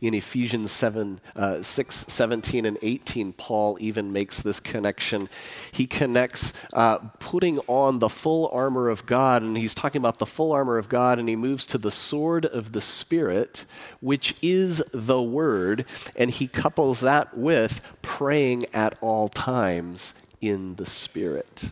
In 0.00 0.14
Ephesians 0.14 0.72
7, 0.72 1.20
uh, 1.36 1.62
6, 1.62 2.04
17, 2.08 2.66
and 2.66 2.78
18, 2.82 3.32
Paul 3.32 3.76
even 3.80 4.12
makes 4.12 4.42
this 4.42 4.60
connection. 4.60 5.28
He 5.72 5.86
connects 5.86 6.52
uh, 6.72 6.98
putting 7.18 7.58
on 7.66 7.98
the 7.98 8.08
full 8.08 8.48
armor 8.52 8.88
of 8.88 9.06
God, 9.06 9.42
and 9.42 9.56
he's 9.56 9.74
talking 9.74 10.00
about 10.00 10.18
the 10.18 10.26
full 10.26 10.52
armor 10.52 10.78
of 10.78 10.88
God, 10.88 11.18
and 11.18 11.28
he 11.28 11.36
moves 11.36 11.66
to 11.66 11.78
the 11.78 11.90
sword 11.90 12.46
of 12.46 12.72
the 12.72 12.80
Spirit, 12.80 13.64
which 14.00 14.34
is 14.42 14.82
the 14.92 15.22
Word, 15.22 15.84
and 16.16 16.30
he 16.30 16.46
couples 16.46 17.00
that 17.00 17.36
with 17.36 17.92
praying 18.02 18.64
at 18.74 18.96
all 19.00 19.28
times 19.28 20.14
in 20.40 20.74
the 20.76 20.86
Spirit. 20.86 21.70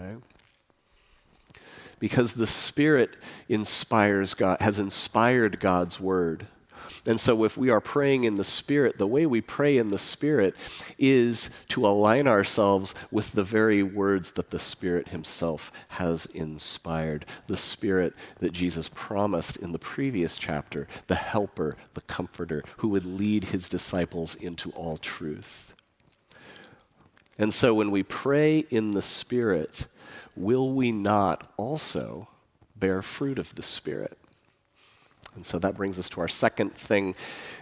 Okay? 0.00 0.16
Because 1.98 2.34
the 2.34 2.46
Spirit 2.46 3.14
inspires 3.48 4.34
God, 4.34 4.60
has 4.60 4.78
inspired 4.78 5.60
God's 5.60 6.00
Word. 6.00 6.46
And 7.06 7.18
so, 7.18 7.44
if 7.44 7.56
we 7.56 7.70
are 7.70 7.80
praying 7.80 8.24
in 8.24 8.34
the 8.34 8.44
Spirit, 8.44 8.98
the 8.98 9.06
way 9.06 9.24
we 9.24 9.40
pray 9.40 9.78
in 9.78 9.88
the 9.88 9.98
Spirit 9.98 10.54
is 10.98 11.48
to 11.68 11.86
align 11.86 12.28
ourselves 12.28 12.94
with 13.10 13.32
the 13.32 13.44
very 13.44 13.82
words 13.82 14.32
that 14.32 14.50
the 14.50 14.58
Spirit 14.58 15.08
Himself 15.08 15.72
has 15.88 16.26
inspired. 16.26 17.24
The 17.46 17.56
Spirit 17.56 18.12
that 18.40 18.52
Jesus 18.52 18.90
promised 18.92 19.56
in 19.56 19.72
the 19.72 19.78
previous 19.78 20.36
chapter, 20.36 20.86
the 21.06 21.14
Helper, 21.14 21.76
the 21.94 22.02
Comforter, 22.02 22.62
who 22.78 22.88
would 22.88 23.06
lead 23.06 23.44
His 23.44 23.68
disciples 23.68 24.34
into 24.34 24.70
all 24.72 24.98
truth. 24.98 25.72
And 27.38 27.54
so, 27.54 27.72
when 27.72 27.90
we 27.90 28.02
pray 28.02 28.58
in 28.70 28.90
the 28.90 29.00
Spirit, 29.00 29.86
will 30.36 30.70
we 30.74 30.92
not 30.92 31.50
also 31.56 32.28
bear 32.76 33.00
fruit 33.00 33.38
of 33.38 33.54
the 33.54 33.62
Spirit? 33.62 34.18
And 35.34 35.46
so 35.46 35.58
that 35.58 35.76
brings 35.76 35.98
us 35.98 36.08
to 36.10 36.20
our 36.20 36.28
second 36.28 36.74
thing 36.74 37.14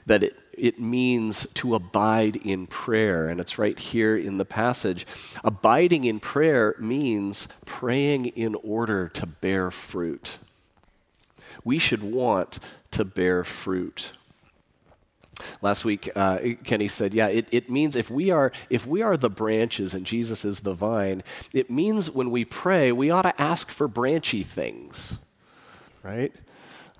that 0.06 0.22
it, 0.22 0.36
it 0.52 0.80
means 0.80 1.46
to 1.54 1.74
abide 1.74 2.36
in 2.36 2.66
prayer. 2.66 3.28
And 3.28 3.40
it's 3.40 3.58
right 3.58 3.78
here 3.78 4.16
in 4.16 4.38
the 4.38 4.44
passage. 4.44 5.06
Abiding 5.44 6.04
in 6.04 6.18
prayer 6.18 6.74
means 6.78 7.46
praying 7.66 8.26
in 8.26 8.54
order 8.56 9.08
to 9.08 9.26
bear 9.26 9.70
fruit. 9.70 10.38
We 11.64 11.78
should 11.78 12.02
want 12.02 12.58
to 12.92 13.04
bear 13.04 13.44
fruit. 13.44 14.12
Last 15.62 15.84
week, 15.84 16.10
uh, 16.16 16.38
Kenny 16.64 16.88
said, 16.88 17.14
"Yeah, 17.14 17.28
it, 17.28 17.46
it 17.52 17.70
means 17.70 17.94
if 17.94 18.10
we 18.10 18.30
are 18.30 18.50
if 18.70 18.86
we 18.86 19.02
are 19.02 19.16
the 19.16 19.30
branches 19.30 19.94
and 19.94 20.04
Jesus 20.04 20.44
is 20.44 20.60
the 20.60 20.74
vine, 20.74 21.22
it 21.52 21.70
means 21.70 22.10
when 22.10 22.32
we 22.32 22.44
pray, 22.44 22.90
we 22.90 23.10
ought 23.10 23.22
to 23.22 23.40
ask 23.40 23.70
for 23.70 23.86
branchy 23.86 24.42
things, 24.42 25.16
right? 26.02 26.32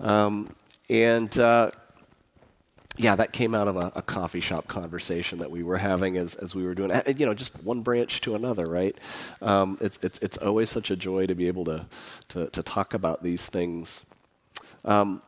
Um, 0.01 0.55
and 0.89 1.37
uh, 1.39 1.71
yeah, 2.99 3.15
that 3.15 3.33
came 3.33 3.55
out 3.55 3.69
of 3.69 3.77
a, 3.77 3.93
a, 3.95 4.03
coffee 4.03 4.41
shop 4.41 4.67
conversation 4.67 5.39
that 5.39 5.51
we 5.51 5.63
were 5.63 5.79
having 5.79 6.17
as, 6.17 6.35
as 6.35 6.55
we 6.55 6.65
were 6.65 6.75
doing, 6.75 6.91
you 7.17 7.27
know, 7.27 7.35
just 7.35 7.55
one 7.63 7.81
branch 7.83 8.21
to 8.23 8.35
another, 8.35 8.67
right? 8.67 8.97
Um, 9.41 9.79
it's, 9.81 9.99
it's, 10.03 10.19
it's 10.19 10.37
always 10.39 10.69
such 10.69 10.91
a 10.91 10.97
joy 10.97 11.27
to 11.27 11.35
be 11.35 11.47
able 11.47 11.65
to, 11.67 11.87
to, 12.31 12.49
to 12.51 12.63
talk 12.63 12.95
about 12.95 13.23
these 13.23 13.47
things. 13.47 14.05
Um, 14.85 15.23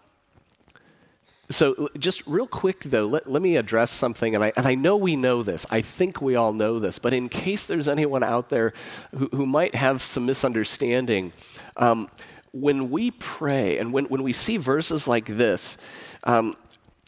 so, 1.49 1.89
just 1.99 2.25
real 2.29 2.47
quick 2.47 2.85
though, 2.85 3.07
let, 3.07 3.29
let 3.29 3.43
me 3.43 3.57
address 3.57 3.91
something, 3.91 4.37
and 4.37 4.45
I, 4.45 4.53
and 4.57 4.67
I 4.67 4.77
know 4.77 4.97
we 4.97 5.17
know 5.17 5.43
this. 5.43 5.67
I 5.69 5.81
think 5.81 6.23
we 6.23 6.37
all 6.37 6.53
know 6.53 6.79
this, 6.79 7.00
but 7.00 7.12
in 7.12 7.29
case 7.29 7.67
there's 7.67 7.89
anyone 7.89 8.23
out 8.23 8.50
there 8.50 8.73
who, 9.17 9.29
who 9.33 9.47
might 9.47 9.75
have 9.75 10.00
some 10.00 10.27
misunderstanding, 10.27 11.33
um, 11.77 12.09
when 12.52 12.90
we 12.90 13.11
pray 13.12 13.78
and 13.78 13.92
when, 13.92 14.07
when 14.07 14.23
we 14.23 14.33
see 14.33 14.57
verses 14.57 15.07
like 15.07 15.26
this, 15.26 15.76
um, 16.25 16.57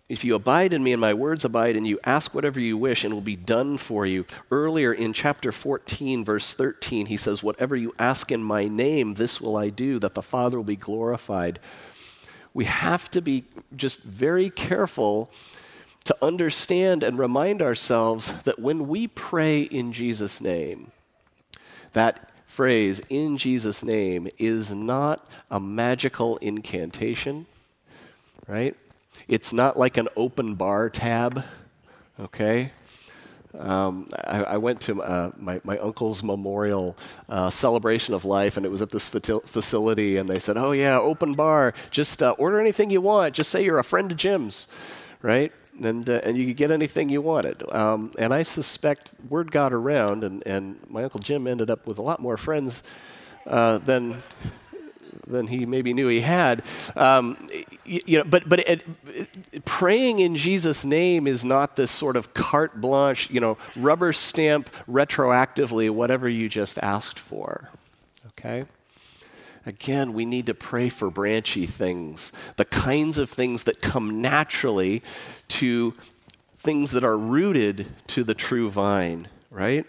if 0.09 0.25
you 0.25 0.35
abide 0.35 0.75
in 0.75 0.83
me 0.83 0.93
and 0.93 1.01
my 1.01 1.15
words 1.15 1.45
abide 1.45 1.75
in 1.75 1.87
you, 1.87 1.99
ask 2.05 2.35
whatever 2.35 2.61
you 2.61 2.77
wish 2.77 3.03
and 3.03 3.13
it 3.13 3.15
will 3.15 3.23
be 3.23 3.35
done 3.35 3.79
for 3.79 4.05
you. 4.05 4.27
Earlier 4.51 4.93
in 4.93 5.15
chapter 5.15 5.53
14, 5.53 6.25
verse 6.25 6.55
13, 6.55 7.07
he 7.07 7.17
says, 7.17 7.43
Whatever 7.43 7.77
you 7.77 7.95
ask 7.99 8.31
in 8.31 8.43
my 8.43 8.69
name, 8.69 9.15
this 9.15 9.41
will 9.41 9.57
I 9.57 9.71
do, 9.71 9.99
that 10.01 10.15
the 10.15 10.21
Father 10.21 10.59
will 10.59 10.65
be 10.65 10.77
glorified. 10.77 11.61
We 12.53 12.67
have 12.67 13.11
to 13.13 13.23
be 13.23 13.45
just 13.75 14.03
very 14.03 14.51
careful 14.51 15.31
to 16.05 16.17
understand 16.21 17.03
and 17.03 17.19
remind 17.19 17.63
ourselves 17.63 18.35
that 18.43 18.59
when 18.59 18.89
we 18.89 19.07
pray 19.07 19.63
in 19.63 19.93
Jesus' 19.93 20.41
name, 20.41 20.91
that 21.95 22.32
phrase, 22.53 23.01
in 23.09 23.39
Jesus' 23.39 23.83
name, 23.83 24.29
is 24.39 24.71
not 24.71 25.27
a 25.51 25.59
magical 25.59 26.37
incantation, 26.37 27.47
right? 28.47 28.77
It's 29.27 29.55
not 29.55 29.79
like 29.79 29.97
an 29.97 30.09
open 30.17 30.55
bar 30.55 30.91
tab, 30.91 31.45
okay? 32.21 32.71
Um, 33.59 34.09
I, 34.25 34.45
I, 34.45 34.57
went 34.59 34.83
to 34.83 35.03
uh, 35.03 35.31
my, 35.37 35.61
my 35.65 35.79
uncle's 35.79 36.23
memorial 36.23 36.97
uh, 37.29 37.49
celebration 37.49 38.13
of 38.13 38.25
life, 38.27 38.57
and 38.57 38.65
it 38.65 38.71
was 38.71 38.83
at 38.83 38.91
this 38.91 39.09
facility, 39.09 40.17
and 40.19 40.29
they 40.29 40.39
said, 40.39 40.57
Oh, 40.57 40.73
yeah, 40.73 40.99
open 40.99 41.35
bar. 41.35 41.75
Just 41.91 42.23
uh, 42.23 42.35
order 42.39 42.61
anything 42.61 42.89
you 42.91 43.03
want. 43.03 43.35
Just 43.35 43.51
say 43.51 43.63
you're 43.63 43.79
a 43.79 43.85
friend 43.85 44.11
of 44.11 44.17
Jim's, 44.17 44.69
right? 45.21 45.53
And, 45.85 46.09
uh, 46.09 46.21
and 46.25 46.37
you 46.37 46.47
could 46.47 46.57
get 46.57 46.71
anything 46.71 47.09
you 47.09 47.21
wanted. 47.21 47.63
Um, 47.73 48.13
and 48.19 48.33
I 48.33 48.43
suspect 48.43 49.13
word 49.29 49.51
got 49.51 49.73
around, 49.73 50.25
and, 50.25 50.43
and 50.47 50.81
my 50.89 51.05
Uncle 51.05 51.21
Jim 51.21 51.47
ended 51.47 51.71
up 51.71 51.87
with 51.87 51.99
a 51.99 52.03
lot 52.03 52.21
more 52.21 52.37
friends 52.37 52.83
uh, 53.47 53.79
than, 53.79 54.23
than 55.27 55.47
he 55.49 55.67
maybe 55.67 55.93
knew 55.93 56.09
he 56.09 56.21
had. 56.21 56.63
Um, 56.97 57.49
you, 57.85 58.01
you, 58.07 58.19
know, 58.19 58.25
but 58.25 58.49
but 58.49 58.61
it, 58.61 58.85
it, 59.07 59.65
praying 59.65 60.21
in 60.21 60.37
Jesus' 60.37 60.85
name 60.85 61.27
is 61.27 61.45
not 61.45 61.77
this 61.77 61.91
sort 61.91 62.17
of 62.17 62.35
carte 62.35 62.81
blanche, 62.81 63.31
you 63.31 63.41
know, 63.41 63.59
rubber 63.77 64.13
stamp 64.13 64.71
retroactively 64.89 65.91
whatever 65.91 66.29
you 66.29 66.49
just 66.49 66.79
asked 66.79 67.19
for. 67.19 67.71
Okay? 68.29 68.65
Again, 69.65 70.13
we 70.13 70.25
need 70.25 70.47
to 70.47 70.55
pray 70.55 70.89
for 70.89 71.11
branchy 71.11 71.67
things, 71.67 72.33
the 72.57 72.65
kinds 72.65 73.19
of 73.19 73.31
things 73.31 73.65
that 73.65 73.81
come 73.81 74.21
naturally 74.21 75.03
to 75.49 75.95
things 76.59 76.91
that 76.93 77.05
are 77.05 77.19
rooted 77.19 77.87
to 78.09 78.25
the 78.25 78.35
true 78.35 78.71
vine, 78.71 79.29
right? 79.51 79.87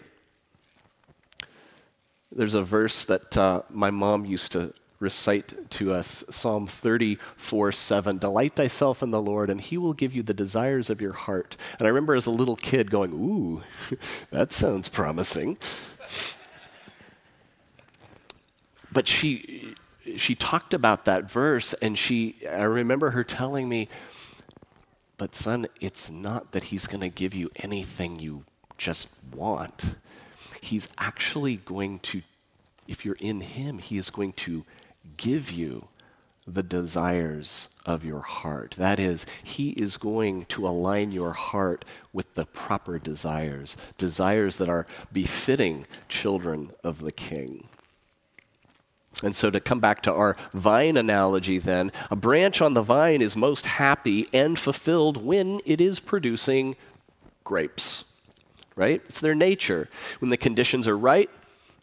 There's 2.30 2.54
a 2.54 2.62
verse 2.62 3.04
that 3.04 3.36
uh, 3.36 3.62
my 3.70 3.90
mom 3.90 4.24
used 4.24 4.52
to 4.52 4.72
recite 5.00 5.70
to 5.70 5.92
us 5.92 6.24
Psalm 6.30 6.66
34 6.66 7.72
7. 7.72 8.18
Delight 8.18 8.56
thyself 8.56 9.02
in 9.02 9.10
the 9.10 9.22
Lord, 9.22 9.50
and 9.50 9.60
he 9.60 9.76
will 9.76 9.92
give 9.92 10.14
you 10.14 10.22
the 10.22 10.34
desires 10.34 10.90
of 10.90 11.00
your 11.00 11.12
heart. 11.12 11.56
And 11.78 11.86
I 11.86 11.90
remember 11.90 12.14
as 12.14 12.26
a 12.26 12.30
little 12.30 12.56
kid 12.56 12.90
going, 12.90 13.12
Ooh, 13.12 13.62
that 14.30 14.52
sounds 14.52 14.88
promising. 14.88 15.58
But 18.94 19.06
she, 19.08 19.74
she 20.16 20.34
talked 20.34 20.72
about 20.72 21.04
that 21.04 21.30
verse, 21.30 21.74
and 21.74 21.98
she, 21.98 22.36
I 22.48 22.62
remember 22.62 23.10
her 23.10 23.24
telling 23.24 23.68
me, 23.68 23.88
but 25.18 25.34
son, 25.34 25.66
it's 25.80 26.10
not 26.10 26.52
that 26.52 26.64
he's 26.64 26.86
going 26.86 27.00
to 27.00 27.10
give 27.10 27.34
you 27.34 27.50
anything 27.56 28.18
you 28.18 28.44
just 28.78 29.08
want. 29.34 29.96
He's 30.62 30.88
actually 30.96 31.56
going 31.56 31.98
to, 32.00 32.22
if 32.88 33.04
you're 33.04 33.18
in 33.20 33.42
him, 33.42 33.78
he 33.78 33.98
is 33.98 34.10
going 34.10 34.32
to 34.34 34.64
give 35.16 35.50
you 35.50 35.88
the 36.46 36.62
desires 36.62 37.68
of 37.86 38.04
your 38.04 38.20
heart. 38.20 38.74
That 38.76 38.98
is, 38.98 39.24
He 39.42 39.70
is 39.70 39.96
going 39.96 40.44
to 40.46 40.66
align 40.66 41.10
your 41.10 41.32
heart 41.32 41.84
with 42.12 42.34
the 42.34 42.44
proper 42.44 42.98
desires, 42.98 43.76
desires 43.96 44.58
that 44.58 44.68
are 44.68 44.86
befitting 45.12 45.86
children 46.08 46.70
of 46.82 47.00
the 47.00 47.12
King. 47.12 47.68
And 49.24 49.34
so, 49.34 49.50
to 49.50 49.58
come 49.58 49.80
back 49.80 50.02
to 50.02 50.12
our 50.12 50.36
vine 50.52 50.96
analogy, 50.96 51.58
then, 51.58 51.90
a 52.10 52.16
branch 52.16 52.60
on 52.60 52.74
the 52.74 52.82
vine 52.82 53.22
is 53.22 53.34
most 53.34 53.64
happy 53.64 54.28
and 54.32 54.58
fulfilled 54.58 55.24
when 55.24 55.60
it 55.64 55.80
is 55.80 55.98
producing 55.98 56.76
grapes, 57.42 58.04
right? 58.76 59.00
It's 59.08 59.20
their 59.20 59.34
nature. 59.34 59.88
When 60.18 60.30
the 60.30 60.36
conditions 60.36 60.86
are 60.86 60.98
right, 60.98 61.30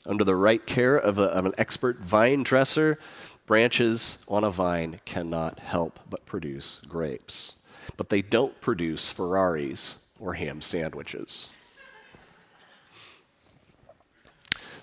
under 0.05 0.23
the 0.23 0.35
right 0.35 0.65
care 0.65 0.95
of, 0.95 1.17
a, 1.17 1.23
of 1.23 1.45
an 1.45 1.53
expert 1.57 1.99
vine 1.99 2.43
dresser, 2.43 2.99
branches 3.47 4.17
on 4.27 4.43
a 4.43 4.51
vine 4.51 4.99
cannot 5.05 5.59
help 5.59 5.99
but 6.09 6.25
produce 6.25 6.79
grapes. 6.87 7.53
But 7.97 8.09
they 8.09 8.21
don't 8.21 8.59
produce 8.61 9.11
Ferraris 9.11 9.97
or 10.19 10.35
ham 10.35 10.61
sandwiches. 10.61 11.49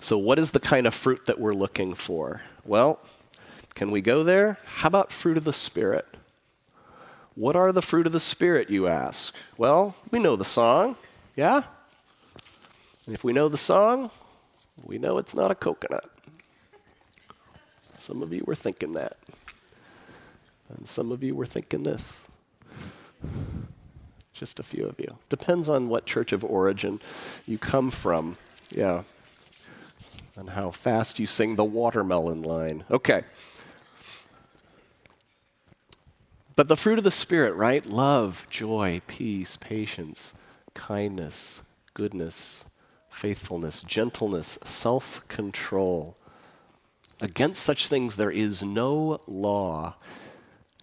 So, 0.01 0.17
what 0.17 0.39
is 0.39 0.51
the 0.51 0.61
kind 0.61 0.87
of 0.87 0.93
fruit 0.93 1.25
that 1.25 1.39
we're 1.39 1.53
looking 1.53 1.93
for? 1.93 2.41
Well, 2.63 2.99
can 3.75 3.91
we 3.91 3.99
go 3.99 4.23
there? 4.23 4.57
How 4.65 4.87
about 4.87 5.11
fruit 5.11 5.37
of 5.37 5.43
the 5.43 5.53
Spirit? 5.53 6.07
What 7.35 7.55
are 7.55 7.73
the 7.73 7.81
fruit 7.81 8.07
of 8.07 8.13
the 8.13 8.19
Spirit, 8.19 8.69
you 8.69 8.87
ask? 8.87 9.35
Well, 9.57 9.95
we 10.09 10.19
know 10.19 10.37
the 10.37 10.45
song, 10.45 10.95
yeah? 11.35 11.63
And 13.05 13.13
if 13.13 13.25
we 13.25 13.33
know 13.33 13.49
the 13.49 13.57
song, 13.57 14.09
we 14.83 14.97
know 14.97 15.17
it's 15.17 15.35
not 15.35 15.51
a 15.51 15.55
coconut. 15.55 16.09
Some 17.97 18.23
of 18.23 18.31
you 18.31 18.43
were 18.45 18.55
thinking 18.55 18.93
that. 18.93 19.17
And 20.69 20.87
some 20.87 21.11
of 21.11 21.23
you 21.23 21.35
were 21.35 21.45
thinking 21.45 21.83
this. 21.83 22.21
Just 24.31 24.59
a 24.59 24.63
few 24.63 24.85
of 24.85 24.97
you. 24.97 25.17
Depends 25.27 25.67
on 25.67 25.89
what 25.89 26.05
church 26.05 26.31
of 26.31 26.45
origin 26.45 27.01
you 27.45 27.57
come 27.57 27.91
from. 27.91 28.37
Yeah 28.71 29.03
and 30.39 30.51
how 30.51 30.71
fast 30.71 31.19
you 31.19 31.27
sing 31.27 31.55
the 31.57 31.65
watermelon 31.65 32.41
line. 32.41 32.85
Okay. 32.89 33.23
But 36.55 36.67
the 36.67 36.77
fruit 36.77 36.97
of 36.97 37.03
the 37.03 37.11
Spirit, 37.11 37.53
right? 37.55 37.85
Love, 37.85 38.47
joy, 38.49 39.01
peace, 39.05 39.57
patience, 39.57 40.33
kindness, 40.73 41.61
goodness, 41.93 42.63
faithfulness, 43.09 43.81
gentleness, 43.83 44.57
self 44.63 45.27
control. 45.27 46.15
Against 47.21 47.63
such 47.63 47.89
things 47.89 48.15
there 48.15 48.31
is 48.31 48.63
no 48.63 49.19
law. 49.27 49.95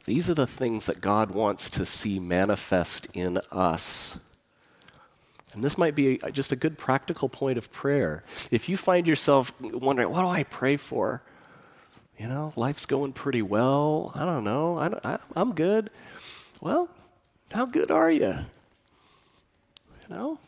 These 0.04 0.28
are 0.28 0.34
the 0.34 0.46
things 0.46 0.86
that 0.86 1.00
God 1.00 1.30
wants 1.30 1.70
to 1.70 1.86
see 1.86 2.20
manifest 2.20 3.08
in 3.14 3.38
us. 3.50 4.18
And 5.56 5.64
this 5.64 5.78
might 5.78 5.94
be 5.94 6.18
just 6.32 6.52
a 6.52 6.56
good 6.56 6.76
practical 6.76 7.30
point 7.30 7.56
of 7.56 7.72
prayer. 7.72 8.22
If 8.50 8.68
you 8.68 8.76
find 8.76 9.06
yourself 9.06 9.58
wondering, 9.58 10.10
what 10.10 10.20
do 10.20 10.28
I 10.28 10.42
pray 10.42 10.76
for? 10.76 11.22
You 12.18 12.28
know, 12.28 12.52
life's 12.56 12.84
going 12.84 13.14
pretty 13.14 13.40
well. 13.40 14.12
I 14.14 14.26
don't 14.26 14.44
know. 14.44 14.78
I, 14.78 15.18
am 15.34 15.54
good. 15.54 15.88
Well, 16.60 16.90
how 17.52 17.64
good 17.64 17.90
are 17.90 18.10
you? 18.10 18.34
You 20.02 20.08
know? 20.10 20.38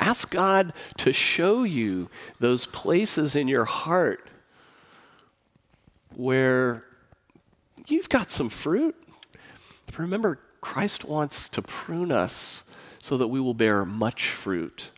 Ask 0.00 0.30
God 0.30 0.72
to 0.96 1.12
show 1.12 1.64
you 1.64 2.08
those 2.40 2.64
places 2.64 3.36
in 3.36 3.46
your 3.46 3.66
heart 3.66 4.26
where 6.16 6.82
you've 7.86 8.08
got 8.08 8.30
some 8.30 8.48
fruit. 8.48 8.96
Remember, 9.98 10.38
Christ 10.62 11.04
wants 11.04 11.50
to 11.50 11.60
prune 11.60 12.10
us 12.10 12.64
so 13.08 13.16
that 13.16 13.28
we 13.28 13.40
will 13.40 13.54
bear 13.54 13.86
much 13.86 14.28
fruit. 14.28 14.90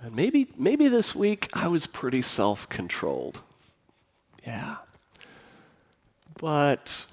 And 0.00 0.12
maybe, 0.12 0.48
maybe 0.58 0.88
this 0.88 1.14
week 1.14 1.48
I 1.54 1.68
was 1.68 1.86
pretty 1.86 2.22
self 2.22 2.68
controlled. 2.68 3.38
Yeah. 4.44 4.78
But 6.38 7.06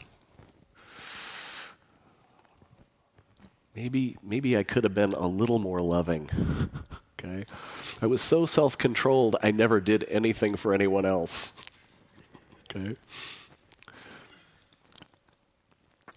maybe, 3.75 4.17
maybe 4.23 4.57
I 4.57 4.63
could 4.63 4.85
have 4.85 4.95
been 4.95 5.13
a 5.13 5.27
little 5.27 5.59
more 5.59 5.79
loving. 5.79 6.27
okay? 7.19 7.45
I 8.01 8.07
was 8.07 8.23
so 8.23 8.47
self 8.47 8.75
controlled, 8.75 9.35
I 9.43 9.51
never 9.51 9.79
did 9.79 10.03
anything 10.09 10.55
for 10.55 10.73
anyone 10.73 11.05
else. 11.05 11.53
Okay? 12.75 12.95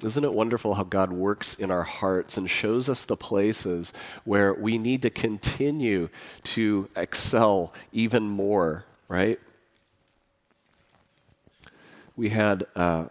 Isn't 0.04 0.24
it 0.24 0.34
wonderful 0.34 0.74
how 0.74 0.84
God 0.84 1.12
works 1.12 1.54
in 1.54 1.70
our 1.70 1.82
hearts 1.82 2.36
and 2.36 2.48
shows 2.48 2.88
us 2.90 3.04
the 3.04 3.16
places 3.16 3.92
where 4.24 4.52
we 4.52 4.76
need 4.76 5.02
to 5.02 5.10
continue 5.10 6.10
to 6.44 6.88
excel 6.94 7.72
even 7.92 8.24
more, 8.24 8.84
right? 9.08 9.40
We 12.16 12.28
had 12.28 12.66
uh, 12.76 13.06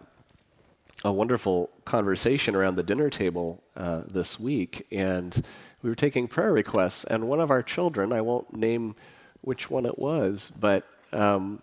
a 1.04 1.12
wonderful 1.12 1.70
conversation 1.84 2.54
around 2.54 2.76
the 2.76 2.82
dinner 2.82 3.10
table 3.10 3.62
uh, 3.76 4.02
this 4.06 4.38
week, 4.38 4.86
and 4.92 5.44
we 5.82 5.90
were 5.90 5.96
taking 5.96 6.28
prayer 6.28 6.52
requests, 6.52 7.04
and 7.04 7.28
one 7.28 7.40
of 7.40 7.50
our 7.50 7.62
children, 7.62 8.12
I 8.12 8.20
won't 8.20 8.56
name 8.56 8.94
which 9.40 9.68
one 9.68 9.84
it 9.84 9.98
was, 9.98 10.50
but 10.58 10.86
um, 11.12 11.60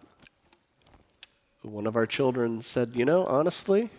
one 1.61 1.87
of 1.87 1.95
our 1.95 2.05
children 2.05 2.61
said, 2.61 2.95
You 2.95 3.05
know, 3.05 3.25
honestly, 3.25 3.89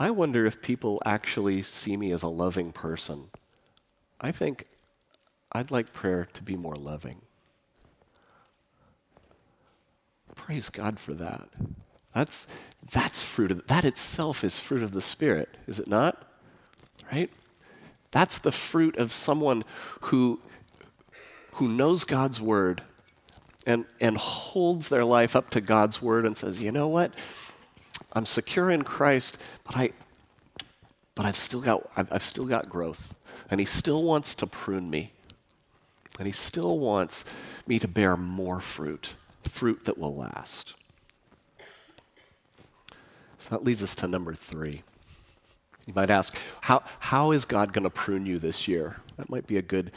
I 0.00 0.10
wonder 0.10 0.46
if 0.46 0.62
people 0.62 1.02
actually 1.04 1.62
see 1.62 1.94
me 1.94 2.10
as 2.10 2.22
a 2.22 2.28
loving 2.28 2.72
person. 2.72 3.28
I 4.18 4.32
think 4.32 4.66
I'd 5.52 5.70
like 5.70 5.92
prayer 5.92 6.26
to 6.32 6.42
be 6.42 6.56
more 6.56 6.74
loving. 6.74 7.20
Praise 10.34 10.70
God 10.70 10.98
for 10.98 11.12
that. 11.12 11.50
That's, 12.14 12.46
that's 12.90 13.22
fruit 13.22 13.50
of, 13.50 13.66
that 13.66 13.84
itself 13.84 14.42
is 14.42 14.58
fruit 14.58 14.82
of 14.82 14.92
the 14.92 15.02
Spirit, 15.02 15.58
is 15.66 15.78
it 15.78 15.88
not? 15.88 16.26
Right? 17.12 17.30
That's 18.10 18.38
the 18.38 18.52
fruit 18.52 18.96
of 18.96 19.12
someone 19.12 19.64
who, 20.00 20.40
who 21.52 21.68
knows 21.68 22.04
God's 22.04 22.40
word 22.40 22.82
and, 23.66 23.84
and 24.00 24.16
holds 24.16 24.88
their 24.88 25.04
life 25.04 25.36
up 25.36 25.50
to 25.50 25.60
God's 25.60 26.00
word 26.00 26.24
and 26.24 26.38
says, 26.38 26.62
you 26.62 26.72
know 26.72 26.88
what? 26.88 27.12
I'm 28.12 28.26
secure 28.26 28.70
in 28.70 28.82
Christ, 28.82 29.38
but 29.64 29.76
I 29.76 29.90
but 31.14 31.26
I've 31.26 31.36
still 31.36 31.60
got 31.60 31.88
I've, 31.96 32.12
I've 32.12 32.22
still 32.24 32.46
got 32.46 32.68
growth. 32.68 33.14
And 33.50 33.60
he 33.60 33.66
still 33.66 34.02
wants 34.02 34.34
to 34.36 34.46
prune 34.46 34.90
me. 34.90 35.12
And 36.18 36.26
he 36.26 36.32
still 36.32 36.78
wants 36.78 37.24
me 37.66 37.78
to 37.78 37.88
bear 37.88 38.16
more 38.16 38.60
fruit, 38.60 39.14
fruit 39.48 39.84
that 39.84 39.98
will 39.98 40.14
last. 40.14 40.74
So 43.38 43.48
that 43.50 43.64
leads 43.64 43.82
us 43.82 43.94
to 43.96 44.06
number 44.06 44.34
three. 44.34 44.82
You 45.86 45.94
might 45.94 46.10
ask, 46.10 46.36
how, 46.60 46.82
how 47.00 47.32
is 47.32 47.44
God 47.44 47.72
going 47.72 47.84
to 47.84 47.90
prune 47.90 48.26
you 48.26 48.38
this 48.38 48.68
year? 48.68 48.96
That 49.16 49.30
might 49.30 49.46
be 49.46 49.56
a 49.56 49.62
good, 49.62 49.92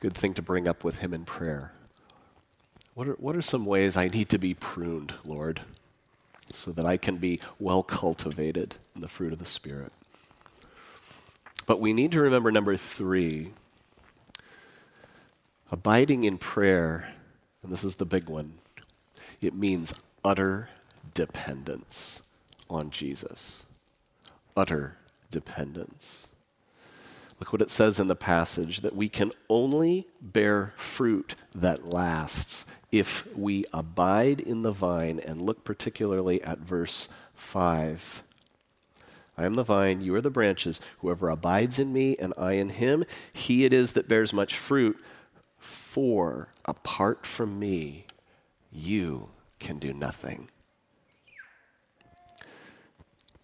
good 0.00 0.14
thing 0.14 0.34
to 0.34 0.42
bring 0.42 0.68
up 0.68 0.84
with 0.84 0.98
Him 0.98 1.14
in 1.14 1.24
prayer. 1.24 1.72
What 2.94 3.08
are, 3.08 3.14
what 3.14 3.34
are 3.34 3.42
some 3.42 3.64
ways 3.64 3.96
I 3.96 4.08
need 4.08 4.28
to 4.28 4.38
be 4.38 4.54
pruned, 4.54 5.14
Lord, 5.24 5.62
so 6.50 6.72
that 6.72 6.84
I 6.84 6.96
can 6.96 7.16
be 7.16 7.38
well 7.58 7.82
cultivated 7.82 8.76
in 8.94 9.00
the 9.00 9.08
fruit 9.08 9.32
of 9.32 9.38
the 9.38 9.44
Spirit? 9.44 9.92
But 11.66 11.80
we 11.80 11.92
need 11.92 12.12
to 12.12 12.20
remember 12.20 12.50
number 12.50 12.76
three 12.76 13.52
abiding 15.70 16.24
in 16.24 16.36
prayer, 16.38 17.14
and 17.62 17.72
this 17.72 17.82
is 17.82 17.96
the 17.96 18.04
big 18.04 18.28
one, 18.28 18.58
it 19.40 19.54
means 19.54 20.02
utter 20.24 20.68
dependence 21.14 22.20
on 22.68 22.90
Jesus. 22.90 23.64
Utter 24.56 24.96
dependence. 25.30 26.26
Look 27.42 27.52
what 27.52 27.62
it 27.62 27.72
says 27.72 27.98
in 27.98 28.06
the 28.06 28.14
passage 28.14 28.82
that 28.82 28.94
we 28.94 29.08
can 29.08 29.32
only 29.48 30.06
bear 30.20 30.74
fruit 30.76 31.34
that 31.52 31.88
lasts 31.88 32.64
if 32.92 33.26
we 33.36 33.64
abide 33.72 34.38
in 34.38 34.62
the 34.62 34.70
vine, 34.70 35.18
and 35.18 35.40
look 35.40 35.64
particularly 35.64 36.40
at 36.44 36.60
verse 36.60 37.08
5. 37.34 38.22
I 39.36 39.44
am 39.44 39.54
the 39.54 39.64
vine, 39.64 40.02
you 40.02 40.14
are 40.14 40.20
the 40.20 40.30
branches. 40.30 40.80
Whoever 40.98 41.30
abides 41.30 41.80
in 41.80 41.92
me 41.92 42.16
and 42.16 42.32
I 42.38 42.52
in 42.52 42.68
him, 42.68 43.04
he 43.32 43.64
it 43.64 43.72
is 43.72 43.94
that 43.94 44.06
bears 44.06 44.32
much 44.32 44.56
fruit. 44.56 45.02
For 45.58 46.54
apart 46.64 47.26
from 47.26 47.58
me, 47.58 48.06
you 48.70 49.30
can 49.58 49.80
do 49.80 49.92
nothing 49.92 50.48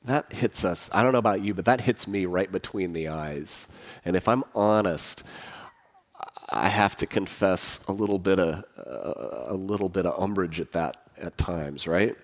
that 0.09 0.33
hits 0.33 0.65
us. 0.65 0.91
I 0.93 1.03
don't 1.03 1.13
know 1.13 1.19
about 1.19 1.43
you, 1.43 1.55
but 1.55 1.65
that 1.65 1.83
hits 1.83 2.07
me 2.07 2.27
right 2.27 2.51
between 2.51 2.93
the 2.93 3.09
eyes. 3.09 3.67
And 4.05 4.17
if 4.17 4.29
I'm 4.29 4.45
honest, 4.55 5.23
I 6.51 6.69
have 6.69 6.97
to 6.97 7.07
confess 7.07 7.81
a 7.89 7.93
little 7.93 8.19
bit 8.19 8.39
of 8.41 8.65
a 8.77 9.55
little 9.55 9.89
bit 9.89 10.07
of 10.07 10.21
umbrage 10.21 10.61
at 10.61 10.73
that 10.73 10.97
at 11.19 11.37
times, 11.39 11.87
right? 11.87 12.17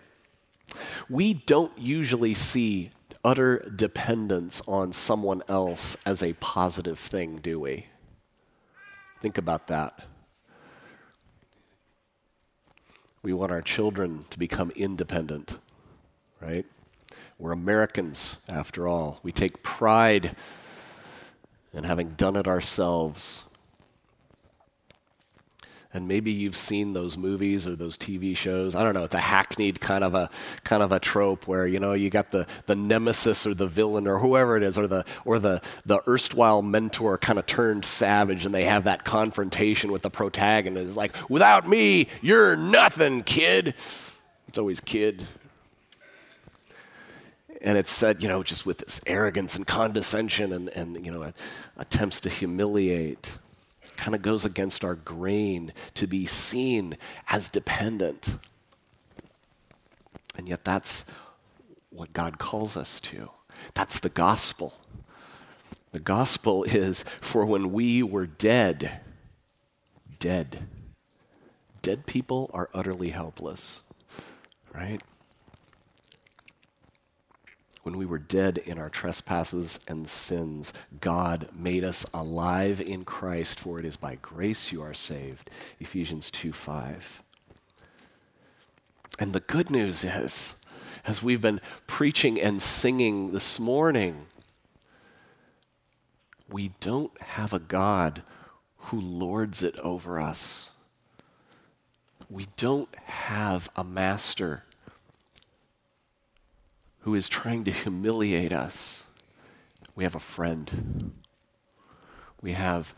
We 1.08 1.34
don't 1.34 1.76
usually 1.78 2.34
see 2.34 2.90
utter 3.24 3.58
dependence 3.74 4.60
on 4.66 4.92
someone 4.92 5.42
else 5.48 5.96
as 6.04 6.22
a 6.22 6.34
positive 6.34 6.98
thing, 6.98 7.38
do 7.42 7.60
we? 7.60 7.86
Think 9.20 9.38
about 9.38 9.68
that. 9.68 10.00
We 13.22 13.32
want 13.32 13.52
our 13.52 13.62
children 13.62 14.26
to 14.30 14.38
become 14.38 14.70
independent, 14.76 15.58
right? 16.40 16.66
We're 17.38 17.52
Americans, 17.52 18.36
after 18.48 18.86
all. 18.86 19.20
We 19.22 19.32
take 19.32 19.62
pride 19.62 20.36
in 21.72 21.84
having 21.84 22.10
done 22.10 22.36
it 22.36 22.46
ourselves. 22.46 23.44
And 25.92 26.08
maybe 26.08 26.32
you've 26.32 26.56
seen 26.56 26.92
those 26.92 27.16
movies 27.16 27.66
or 27.66 27.76
those 27.76 27.96
TV 27.96 28.36
shows. 28.36 28.74
I 28.74 28.82
don't 28.82 28.94
know. 28.94 29.04
It's 29.04 29.14
a 29.14 29.20
hackneyed 29.20 29.80
kind 29.80 30.02
of 30.02 30.14
a 30.14 30.28
kind 30.64 30.82
of 30.82 30.90
a 30.90 30.98
trope 30.98 31.46
where 31.46 31.68
you 31.68 31.78
know 31.78 31.92
you 31.92 32.10
got 32.10 32.32
the, 32.32 32.48
the 32.66 32.74
nemesis 32.74 33.46
or 33.46 33.54
the 33.54 33.68
villain 33.68 34.08
or 34.08 34.18
whoever 34.18 34.56
it 34.56 34.64
is 34.64 34.76
or 34.76 34.88
the 34.88 35.04
or 35.24 35.38
the 35.38 35.60
the 35.86 36.00
erstwhile 36.08 36.62
mentor 36.62 37.16
kind 37.16 37.38
of 37.38 37.46
turned 37.46 37.84
savage, 37.84 38.44
and 38.44 38.52
they 38.52 38.64
have 38.64 38.84
that 38.84 39.04
confrontation 39.04 39.92
with 39.92 40.02
the 40.02 40.10
protagonist. 40.10 40.88
It's 40.88 40.96
like, 40.96 41.14
without 41.30 41.68
me, 41.68 42.08
you're 42.22 42.56
nothing, 42.56 43.22
kid. 43.22 43.74
It's 44.48 44.58
always 44.58 44.80
kid 44.80 45.24
and 47.64 47.78
it's 47.78 47.90
said, 47.90 48.22
you 48.22 48.28
know, 48.28 48.42
just 48.42 48.66
with 48.66 48.78
this 48.78 49.00
arrogance 49.06 49.56
and 49.56 49.66
condescension 49.66 50.52
and, 50.52 50.68
and 50.68 51.04
you 51.04 51.10
know, 51.10 51.32
attempts 51.78 52.20
to 52.20 52.28
humiliate. 52.28 53.38
Kind 53.96 54.14
of 54.14 54.20
goes 54.20 54.44
against 54.44 54.84
our 54.84 54.94
grain 54.94 55.72
to 55.94 56.06
be 56.06 56.26
seen 56.26 56.98
as 57.30 57.48
dependent. 57.48 58.36
And 60.36 60.46
yet, 60.46 60.64
that's 60.64 61.06
what 61.90 62.12
God 62.12 62.38
calls 62.38 62.76
us 62.76 63.00
to. 63.00 63.30
That's 63.72 63.98
the 63.98 64.08
gospel. 64.10 64.74
The 65.92 66.00
gospel 66.00 66.64
is 66.64 67.04
for 67.20 67.46
when 67.46 67.72
we 67.72 68.02
were 68.02 68.26
dead, 68.26 69.00
dead. 70.18 70.66
Dead 71.80 72.04
people 72.04 72.50
are 72.52 72.68
utterly 72.74 73.10
helpless, 73.10 73.80
right? 74.74 75.00
When 77.84 77.98
we 77.98 78.06
were 78.06 78.18
dead 78.18 78.56
in 78.56 78.78
our 78.78 78.88
trespasses 78.88 79.78
and 79.86 80.08
sins, 80.08 80.72
God 81.02 81.48
made 81.54 81.84
us 81.84 82.06
alive 82.14 82.80
in 82.80 83.04
Christ, 83.04 83.60
for 83.60 83.78
it 83.78 83.84
is 83.84 83.96
by 83.96 84.16
grace 84.16 84.72
you 84.72 84.82
are 84.82 84.94
saved. 84.94 85.50
Ephesians 85.78 86.30
2 86.30 86.52
5. 86.52 87.22
And 89.18 89.34
the 89.34 89.40
good 89.40 89.70
news 89.70 90.02
is, 90.02 90.54
as 91.06 91.22
we've 91.22 91.42
been 91.42 91.60
preaching 91.86 92.40
and 92.40 92.62
singing 92.62 93.32
this 93.32 93.60
morning, 93.60 94.26
we 96.50 96.72
don't 96.80 97.20
have 97.20 97.52
a 97.52 97.58
God 97.58 98.22
who 98.76 98.98
lords 98.98 99.62
it 99.62 99.76
over 99.80 100.18
us. 100.18 100.70
We 102.30 102.48
don't 102.56 102.92
have 103.04 103.68
a 103.76 103.84
master 103.84 104.64
who 107.04 107.14
is 107.14 107.28
trying 107.28 107.64
to 107.64 107.70
humiliate 107.70 108.50
us, 108.50 109.04
we 109.94 110.04
have 110.04 110.14
a 110.14 110.20
friend. 110.20 111.12
We 112.40 112.52
have 112.52 112.96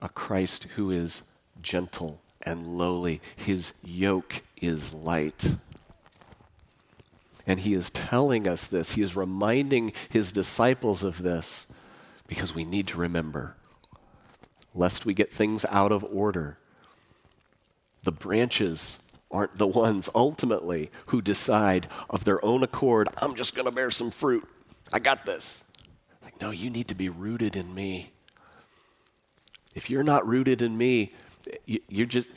a 0.00 0.08
Christ 0.08 0.64
who 0.74 0.90
is 0.90 1.22
gentle 1.60 2.22
and 2.40 2.66
lowly. 2.66 3.20
His 3.36 3.74
yoke 3.84 4.42
is 4.62 4.94
light. 4.94 5.56
And 7.46 7.60
he 7.60 7.74
is 7.74 7.90
telling 7.90 8.48
us 8.48 8.66
this. 8.66 8.92
He 8.92 9.02
is 9.02 9.14
reminding 9.14 9.92
his 10.08 10.32
disciples 10.32 11.02
of 11.04 11.22
this 11.22 11.66
because 12.26 12.54
we 12.54 12.64
need 12.64 12.86
to 12.88 12.98
remember, 12.98 13.54
lest 14.74 15.04
we 15.04 15.12
get 15.12 15.30
things 15.30 15.66
out 15.70 15.92
of 15.92 16.02
order. 16.04 16.56
The 18.04 18.12
branches 18.12 18.98
aren't 19.30 19.58
the 19.58 19.66
ones 19.66 20.08
ultimately 20.14 20.90
who 21.06 21.20
decide 21.20 21.86
of 22.08 22.24
their 22.24 22.42
own 22.44 22.62
accord, 22.62 23.08
I'm 23.18 23.34
just 23.34 23.54
going 23.54 23.66
to 23.66 23.70
bear 23.70 23.90
some 23.90 24.10
fruit. 24.10 24.46
I 24.92 24.98
got 24.98 25.26
this. 25.26 25.64
Like, 26.22 26.40
no, 26.40 26.50
you 26.50 26.70
need 26.70 26.88
to 26.88 26.94
be 26.94 27.08
rooted 27.08 27.56
in 27.56 27.74
me. 27.74 28.12
If 29.74 29.90
you're 29.90 30.02
not 30.02 30.26
rooted 30.26 30.62
in 30.62 30.76
me, 30.76 31.12
you, 31.66 32.02
are 32.02 32.06
just. 32.06 32.28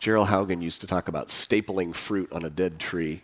Gerald 0.00 0.28
Haugen 0.28 0.62
used 0.62 0.82
to 0.82 0.86
talk 0.86 1.08
about 1.08 1.28
stapling 1.28 1.94
fruit 1.94 2.30
on 2.30 2.44
a 2.44 2.50
dead 2.50 2.78
tree. 2.78 3.22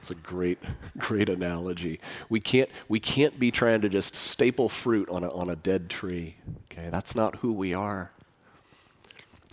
It's 0.00 0.10
a 0.10 0.16
great, 0.16 0.58
great 0.98 1.28
analogy. 1.28 2.00
We 2.28 2.40
can't, 2.40 2.68
we 2.88 2.98
can't 2.98 3.38
be 3.38 3.50
trying 3.50 3.80
to 3.82 3.88
just 3.88 4.16
staple 4.16 4.68
fruit 4.68 5.08
on 5.08 5.22
a, 5.22 5.30
on 5.32 5.48
a 5.48 5.56
dead 5.56 5.88
tree. 5.88 6.36
Okay, 6.64 6.88
that's 6.90 7.14
not 7.14 7.36
who 7.36 7.52
we 7.52 7.74
are. 7.74 8.10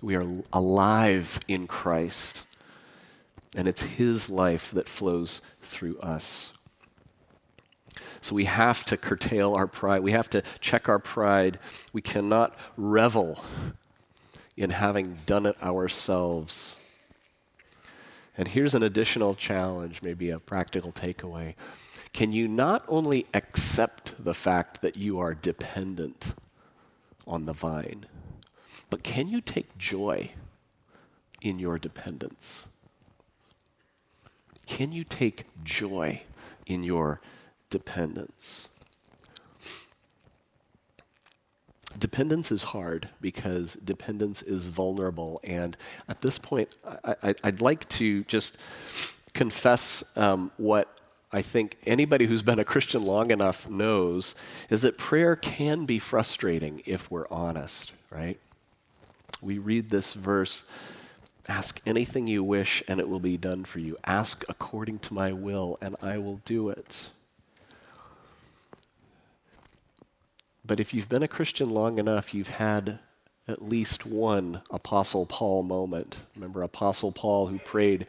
We 0.01 0.15
are 0.15 0.25
alive 0.51 1.39
in 1.47 1.67
Christ 1.67 2.43
and 3.56 3.68
it's 3.68 3.82
His 3.82 4.30
life 4.30 4.72
that 4.72 4.89
flows 4.89 5.41
through 5.62 5.98
us. 6.00 6.54
So 8.22 8.36
we 8.36 8.46
have 8.46 8.84
to 8.86 8.98
curtail 8.98 9.54
our 9.54 9.68
pride. 9.68 10.02
We 10.02 10.12
have 10.12 10.30
to 10.32 10.41
check 10.60 10.89
our 10.89 11.00
pride. 11.00 11.60
We 11.94 12.02
cannot 12.02 12.56
revel 12.76 13.44
in 14.58 14.72
having 14.72 15.20
done 15.26 15.46
it 15.46 15.62
ourselves. 15.62 16.78
And 18.38 18.48
here's 18.50 18.74
an 18.74 18.84
additional 18.84 19.36
challenge, 19.36 20.02
maybe 20.02 20.30
a 20.30 20.39
practical 20.39 20.91
takeaway. 20.91 21.56
Can 22.13 22.32
you 22.32 22.48
not 22.48 22.84
only 22.88 23.26
accept 23.34 24.13
the 24.18 24.34
fact 24.34 24.82
that 24.82 24.98
you 24.98 25.20
are 25.20 25.34
dependent 25.34 26.34
on 27.28 27.46
the 27.46 27.54
vine, 27.54 28.06
but 28.89 29.04
can 29.04 29.28
you 29.28 29.41
take 29.41 29.78
joy 29.78 30.32
in 31.41 31.60
your 31.60 31.78
dependence? 31.78 32.68
Can 34.65 34.91
you 34.91 35.04
take 35.04 35.45
joy 35.63 36.21
in 36.65 36.84
your 36.84 37.21
dependence? 37.69 38.69
Dependence 41.97 42.51
is 42.51 42.63
hard 42.63 43.10
because 43.21 43.75
dependence 43.75 44.41
is 44.41 44.67
vulnerable. 44.67 45.39
And 45.43 45.78
at 46.10 46.21
this 46.21 46.38
point, 46.38 46.75
I, 47.04 47.36
would 47.43 47.62
like 47.62 47.88
to 47.89 48.23
just 48.25 48.58
confess 49.34 50.04
um, 50.15 50.51
what 50.58 50.95
I 51.32 51.41
think 51.41 51.78
anybody 51.86 52.25
who's 52.25 52.41
been 52.41 52.60
a 52.60 52.65
Christian 52.65 53.04
long 53.04 53.32
enough 53.32 53.69
knows 53.69 54.36
is 54.69 54.82
that 54.82 54.97
prayer 54.97 55.36
can 55.36 55.86
be 55.86 55.99
frustrating 55.99 56.82
if 56.86 57.10
we're 57.12 57.28
honest, 57.30 57.93
right? 58.10 58.39
We 59.41 59.58
read 59.58 59.89
this 59.89 60.13
verse 60.13 60.63
Ask 61.48 61.80
anything 61.86 62.28
you 62.28 62.44
wish, 62.44 62.82
and 62.88 63.00
it 63.00 63.08
will 63.08 63.20
be 63.20 63.38
done 63.38 63.66
for 63.66 63.80
you. 63.80 63.98
Ask 64.04 64.44
according 64.50 65.00
to 65.00 65.14
my 65.14 65.32
will, 65.32 65.78
and 65.82 65.96
I 66.02 66.18
will 66.18 66.42
do 66.46 66.70
it. 66.70 67.10
but 70.66 70.80
if 70.80 70.94
you've 70.94 71.10
been 71.10 71.24
a 71.24 71.28
Christian 71.28 71.70
long 71.70 72.00
enough, 72.00 72.34
you've 72.34 72.50
had 72.50 73.00
at 73.48 73.68
least 73.68 74.06
one 74.06 74.62
Apostle 74.72 75.26
Paul 75.26 75.64
moment. 75.64 76.18
Remember 76.36 76.64
Apostle 76.64 77.12
Paul 77.12 77.48
who 77.48 77.60
prayed, 77.60 78.08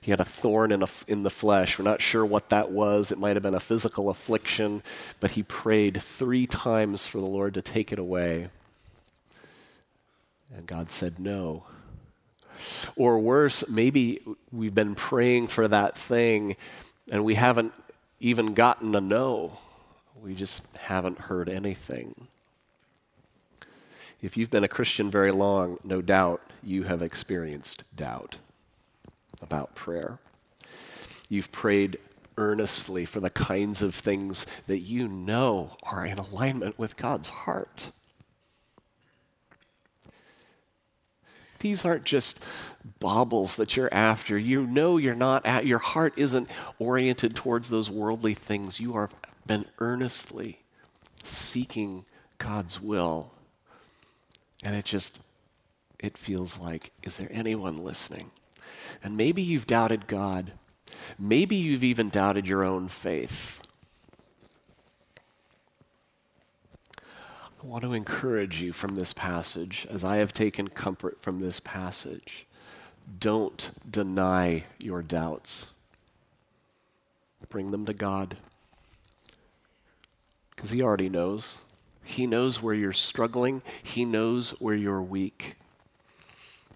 he 0.00 0.10
had 0.10 0.18
a 0.18 0.24
thorn 0.24 0.72
in, 0.72 0.82
a, 0.82 0.88
in 1.06 1.22
the 1.22 1.30
flesh. 1.30 1.78
We're 1.78 1.84
not 1.84 2.02
sure 2.02 2.26
what 2.26 2.48
that 2.48 2.72
was. 2.72 3.12
It 3.12 3.18
might 3.18 3.36
have 3.36 3.42
been 3.42 3.54
a 3.54 3.60
physical 3.60 4.08
affliction, 4.10 4.82
but 5.20 5.32
he 5.32 5.44
prayed 5.44 6.02
three 6.02 6.46
times 6.46 7.06
for 7.06 7.18
the 7.18 7.26
Lord 7.26 7.54
to 7.54 7.62
take 7.62 7.92
it 7.92 8.00
away. 8.00 8.48
And 10.54 10.66
God 10.66 10.90
said 10.90 11.20
no. 11.20 11.64
Or 12.96 13.18
worse, 13.18 13.68
maybe 13.68 14.18
we've 14.50 14.74
been 14.74 14.94
praying 14.94 15.48
for 15.48 15.68
that 15.68 15.96
thing 15.96 16.56
and 17.10 17.24
we 17.24 17.34
haven't 17.34 17.72
even 18.20 18.54
gotten 18.54 18.94
a 18.94 19.00
no. 19.00 19.58
We 20.20 20.34
just 20.34 20.62
haven't 20.80 21.18
heard 21.18 21.48
anything. 21.48 22.28
If 24.20 24.36
you've 24.36 24.50
been 24.50 24.64
a 24.64 24.68
Christian 24.68 25.10
very 25.10 25.32
long, 25.32 25.78
no 25.82 26.00
doubt 26.00 26.42
you 26.62 26.84
have 26.84 27.02
experienced 27.02 27.82
doubt 27.94 28.38
about 29.40 29.74
prayer. 29.74 30.20
You've 31.28 31.50
prayed 31.50 31.98
earnestly 32.36 33.04
for 33.04 33.18
the 33.20 33.30
kinds 33.30 33.82
of 33.82 33.94
things 33.94 34.46
that 34.68 34.78
you 34.78 35.08
know 35.08 35.76
are 35.82 36.06
in 36.06 36.18
alignment 36.18 36.78
with 36.78 36.96
God's 36.96 37.28
heart. 37.28 37.90
These 41.62 41.84
aren't 41.84 42.04
just 42.04 42.44
baubles 42.98 43.54
that 43.54 43.76
you're 43.76 43.92
after. 43.94 44.36
You 44.36 44.66
know 44.66 44.96
you're 44.96 45.14
not 45.14 45.46
at, 45.46 45.64
your 45.64 45.78
heart 45.78 46.12
isn't 46.16 46.50
oriented 46.80 47.36
towards 47.36 47.70
those 47.70 47.88
worldly 47.88 48.34
things. 48.34 48.80
You 48.80 48.94
have 48.94 49.14
been 49.46 49.66
earnestly 49.78 50.58
seeking 51.22 52.04
God's 52.38 52.80
will. 52.80 53.30
And 54.64 54.74
it 54.74 54.84
just, 54.84 55.20
it 56.00 56.18
feels 56.18 56.58
like, 56.58 56.90
is 57.04 57.16
there 57.16 57.30
anyone 57.30 57.84
listening? 57.84 58.32
And 59.02 59.16
maybe 59.16 59.40
you've 59.40 59.66
doubted 59.66 60.08
God. 60.08 60.52
Maybe 61.16 61.54
you've 61.54 61.84
even 61.84 62.08
doubted 62.08 62.48
your 62.48 62.64
own 62.64 62.88
faith. 62.88 63.61
I 67.62 67.66
want 67.66 67.84
to 67.84 67.92
encourage 67.92 68.60
you 68.60 68.72
from 68.72 68.96
this 68.96 69.12
passage, 69.12 69.86
as 69.88 70.02
I 70.02 70.16
have 70.16 70.32
taken 70.32 70.66
comfort 70.66 71.18
from 71.22 71.38
this 71.38 71.60
passage. 71.60 72.44
Don't 73.20 73.70
deny 73.88 74.64
your 74.78 75.00
doubts. 75.00 75.66
Bring 77.48 77.70
them 77.70 77.86
to 77.86 77.92
God. 77.92 78.38
Because 80.56 80.70
He 80.70 80.82
already 80.82 81.08
knows. 81.08 81.58
He 82.02 82.26
knows 82.26 82.60
where 82.60 82.74
you're 82.74 82.92
struggling, 82.92 83.62
He 83.80 84.04
knows 84.04 84.50
where 84.60 84.74
you're 84.74 85.02
weak. 85.02 85.54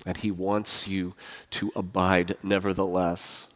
And 0.05 0.17
He 0.19 0.31
wants 0.31 0.87
you 0.87 1.17
to 1.51 1.73
abide 1.75 2.37
nevertheless. 2.45 3.49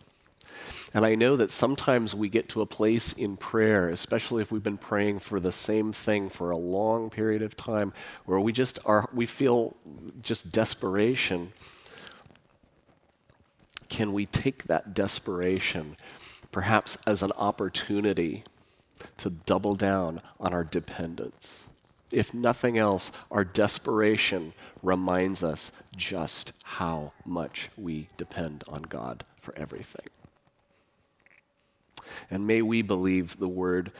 And 0.92 1.06
I 1.06 1.14
know 1.14 1.36
that 1.36 1.52
sometimes 1.52 2.16
we 2.16 2.28
get 2.28 2.48
to 2.50 2.62
a 2.62 2.66
place 2.66 3.12
in 3.12 3.36
prayer, 3.36 3.88
especially 3.88 4.42
if 4.42 4.50
we've 4.50 4.62
been 4.62 4.76
praying 4.76 5.20
for 5.20 5.38
the 5.38 5.52
same 5.52 5.92
thing 5.92 6.28
for 6.28 6.50
a 6.50 6.56
long 6.56 7.10
period 7.10 7.42
of 7.42 7.56
time, 7.56 7.92
where 8.24 8.40
we 8.40 8.52
just 8.52 8.78
are, 8.84 9.08
we 9.12 9.24
feel 9.24 9.76
just 10.20 10.50
desperation. 10.50 11.52
Can 13.88 14.12
we 14.12 14.26
take 14.26 14.64
that 14.64 14.92
desperation 14.92 15.96
perhaps 16.50 16.98
as 17.06 17.22
an 17.22 17.30
opportunity 17.36 18.42
to 19.18 19.30
double 19.30 19.76
down 19.76 20.20
on 20.40 20.52
our 20.52 20.64
dependence? 20.64 21.68
If 22.10 22.34
nothing 22.34 22.76
else, 22.76 23.12
our 23.30 23.44
desperation 23.44 24.54
reminds 24.82 25.44
us 25.44 25.70
just 25.96 26.52
how 26.64 27.12
much 27.24 27.68
we 27.76 28.08
depend 28.16 28.64
on 28.66 28.82
God 28.82 29.24
for 29.38 29.56
everything. 29.56 30.08
And 32.30 32.46
may 32.46 32.62
we 32.62 32.82
believe 32.82 33.38
the 33.38 33.48
word 33.48 33.92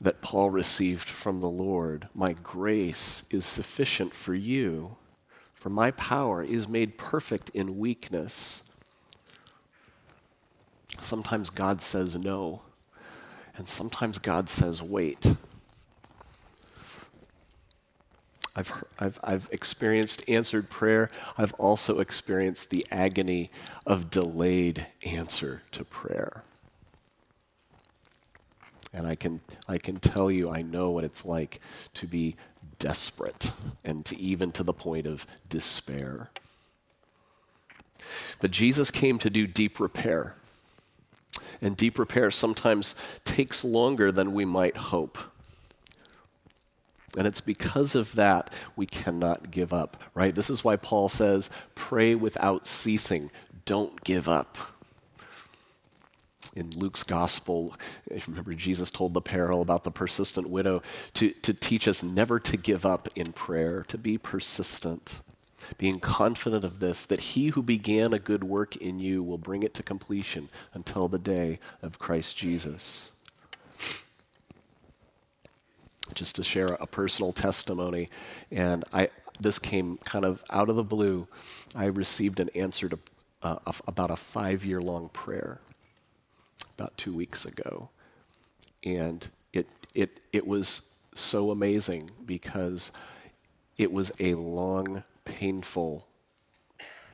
that 0.00 0.20
Paul 0.20 0.50
received 0.50 1.08
from 1.08 1.40
the 1.40 1.48
Lord 1.48 2.08
My 2.14 2.32
grace 2.32 3.22
is 3.30 3.46
sufficient 3.46 4.14
for 4.14 4.34
you, 4.34 4.96
for 5.54 5.70
my 5.70 5.92
power 5.92 6.42
is 6.42 6.66
made 6.66 6.98
perfect 6.98 7.50
in 7.50 7.78
weakness. 7.78 8.62
Sometimes 11.00 11.50
God 11.50 11.80
says 11.80 12.16
no, 12.16 12.62
and 13.56 13.68
sometimes 13.68 14.18
God 14.18 14.50
says 14.50 14.82
wait. 14.82 15.36
I've, 18.54 18.84
I've, 18.98 19.20
I've 19.24 19.48
experienced 19.50 20.28
answered 20.28 20.68
prayer. 20.68 21.10
I've 21.38 21.54
also 21.54 22.00
experienced 22.00 22.70
the 22.70 22.84
agony 22.90 23.50
of 23.86 24.10
delayed 24.10 24.86
answer 25.04 25.62
to 25.72 25.84
prayer. 25.84 26.44
And 28.92 29.06
I 29.06 29.14
can, 29.14 29.40
I 29.66 29.78
can 29.78 29.98
tell 30.00 30.30
you, 30.30 30.50
I 30.50 30.62
know 30.62 30.90
what 30.90 31.04
it's 31.04 31.24
like 31.24 31.60
to 31.94 32.06
be 32.06 32.36
desperate 32.78 33.52
and 33.84 34.04
to 34.06 34.18
even 34.18 34.52
to 34.52 34.62
the 34.62 34.74
point 34.74 35.06
of 35.06 35.26
despair. 35.48 36.30
But 38.40 38.50
Jesus 38.50 38.90
came 38.90 39.18
to 39.18 39.30
do 39.30 39.46
deep 39.46 39.80
repair. 39.80 40.36
And 41.62 41.76
deep 41.76 41.98
repair 41.98 42.30
sometimes 42.30 42.94
takes 43.24 43.64
longer 43.64 44.12
than 44.12 44.34
we 44.34 44.44
might 44.44 44.76
hope. 44.76 45.16
And 47.16 47.26
it's 47.26 47.40
because 47.40 47.94
of 47.94 48.14
that 48.14 48.52
we 48.74 48.86
cannot 48.86 49.50
give 49.50 49.72
up, 49.72 49.96
right? 50.14 50.34
This 50.34 50.50
is 50.50 50.64
why 50.64 50.76
Paul 50.76 51.08
says, 51.08 51.50
pray 51.74 52.14
without 52.14 52.66
ceasing. 52.66 53.30
Don't 53.64 54.02
give 54.02 54.28
up 54.28 54.71
in 56.54 56.70
Luke's 56.70 57.02
gospel, 57.02 57.74
remember 58.26 58.54
Jesus 58.54 58.90
told 58.90 59.14
the 59.14 59.22
parable 59.22 59.62
about 59.62 59.84
the 59.84 59.90
persistent 59.90 60.50
widow 60.50 60.82
to, 61.14 61.30
to 61.30 61.54
teach 61.54 61.88
us 61.88 62.02
never 62.02 62.38
to 62.40 62.56
give 62.56 62.84
up 62.84 63.08
in 63.16 63.32
prayer, 63.32 63.84
to 63.88 63.96
be 63.96 64.18
persistent, 64.18 65.20
being 65.78 65.98
confident 65.98 66.64
of 66.64 66.80
this, 66.80 67.06
that 67.06 67.20
he 67.20 67.48
who 67.48 67.62
began 67.62 68.12
a 68.12 68.18
good 68.18 68.44
work 68.44 68.76
in 68.76 68.98
you 68.98 69.22
will 69.22 69.38
bring 69.38 69.62
it 69.62 69.72
to 69.74 69.82
completion 69.82 70.48
until 70.74 71.08
the 71.08 71.18
day 71.18 71.58
of 71.80 71.98
Christ 71.98 72.36
Jesus. 72.36 73.12
Just 76.14 76.36
to 76.36 76.42
share 76.42 76.76
a 76.78 76.86
personal 76.86 77.32
testimony, 77.32 78.08
and 78.50 78.84
I, 78.92 79.08
this 79.40 79.58
came 79.58 79.96
kind 80.04 80.26
of 80.26 80.42
out 80.50 80.68
of 80.68 80.76
the 80.76 80.84
blue. 80.84 81.26
I 81.74 81.86
received 81.86 82.38
an 82.38 82.50
answer 82.54 82.90
to 82.90 82.98
uh, 83.42 83.56
about 83.88 84.10
a 84.10 84.16
five 84.16 84.64
year 84.64 84.80
long 84.80 85.08
prayer 85.08 85.60
about 86.76 86.96
two 86.96 87.12
weeks 87.12 87.44
ago. 87.44 87.90
And 88.84 89.28
it, 89.52 89.68
it, 89.94 90.20
it 90.32 90.46
was 90.46 90.82
so 91.14 91.50
amazing 91.50 92.10
because 92.24 92.90
it 93.76 93.92
was 93.92 94.12
a 94.20 94.34
long, 94.34 95.04
painful 95.24 96.06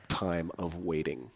time 0.07 0.51
of 0.57 0.75
waiting. 0.75 1.31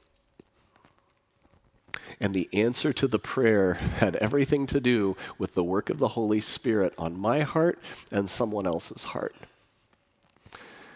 And 2.20 2.34
the 2.34 2.50
answer 2.54 2.94
to 2.94 3.08
the 3.08 3.20
prayer 3.20 3.74
had 4.00 4.16
everything 4.18 4.66
to 4.68 4.80
do 4.80 5.16
with 5.38 5.56
the 5.56 5.64
work 5.64 5.90
of 5.90 6.00
the 6.00 6.10
Holy 6.10 6.42
Spirit 6.42 6.94
on 6.98 7.18
my 7.18 7.42
heart 7.42 7.80
and 8.12 8.30
someone 8.30 8.66
else's 8.66 9.04
heart. 9.06 9.36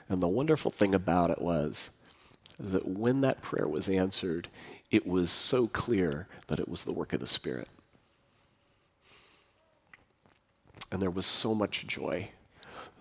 And 0.10 0.22
the 0.22 0.28
wonderful 0.28 0.72
thing 0.72 0.96
about 0.96 1.32
it 1.32 1.42
was 1.42 1.90
that 2.60 2.88
when 2.88 3.22
that 3.22 3.42
prayer 3.42 3.68
was 3.68 3.88
answered, 3.90 4.48
it 4.90 5.06
was 5.06 5.32
so 5.32 5.68
clear 5.68 6.28
that 6.48 6.60
it 6.60 6.70
was 6.70 6.86
the 6.86 6.94
work 6.94 7.14
of 7.14 7.20
the 7.20 7.28
Spirit. 7.28 7.68
And 10.92 11.02
there 11.02 11.10
was 11.10 11.26
so 11.26 11.54
much 11.54 11.86
joy, 11.86 12.30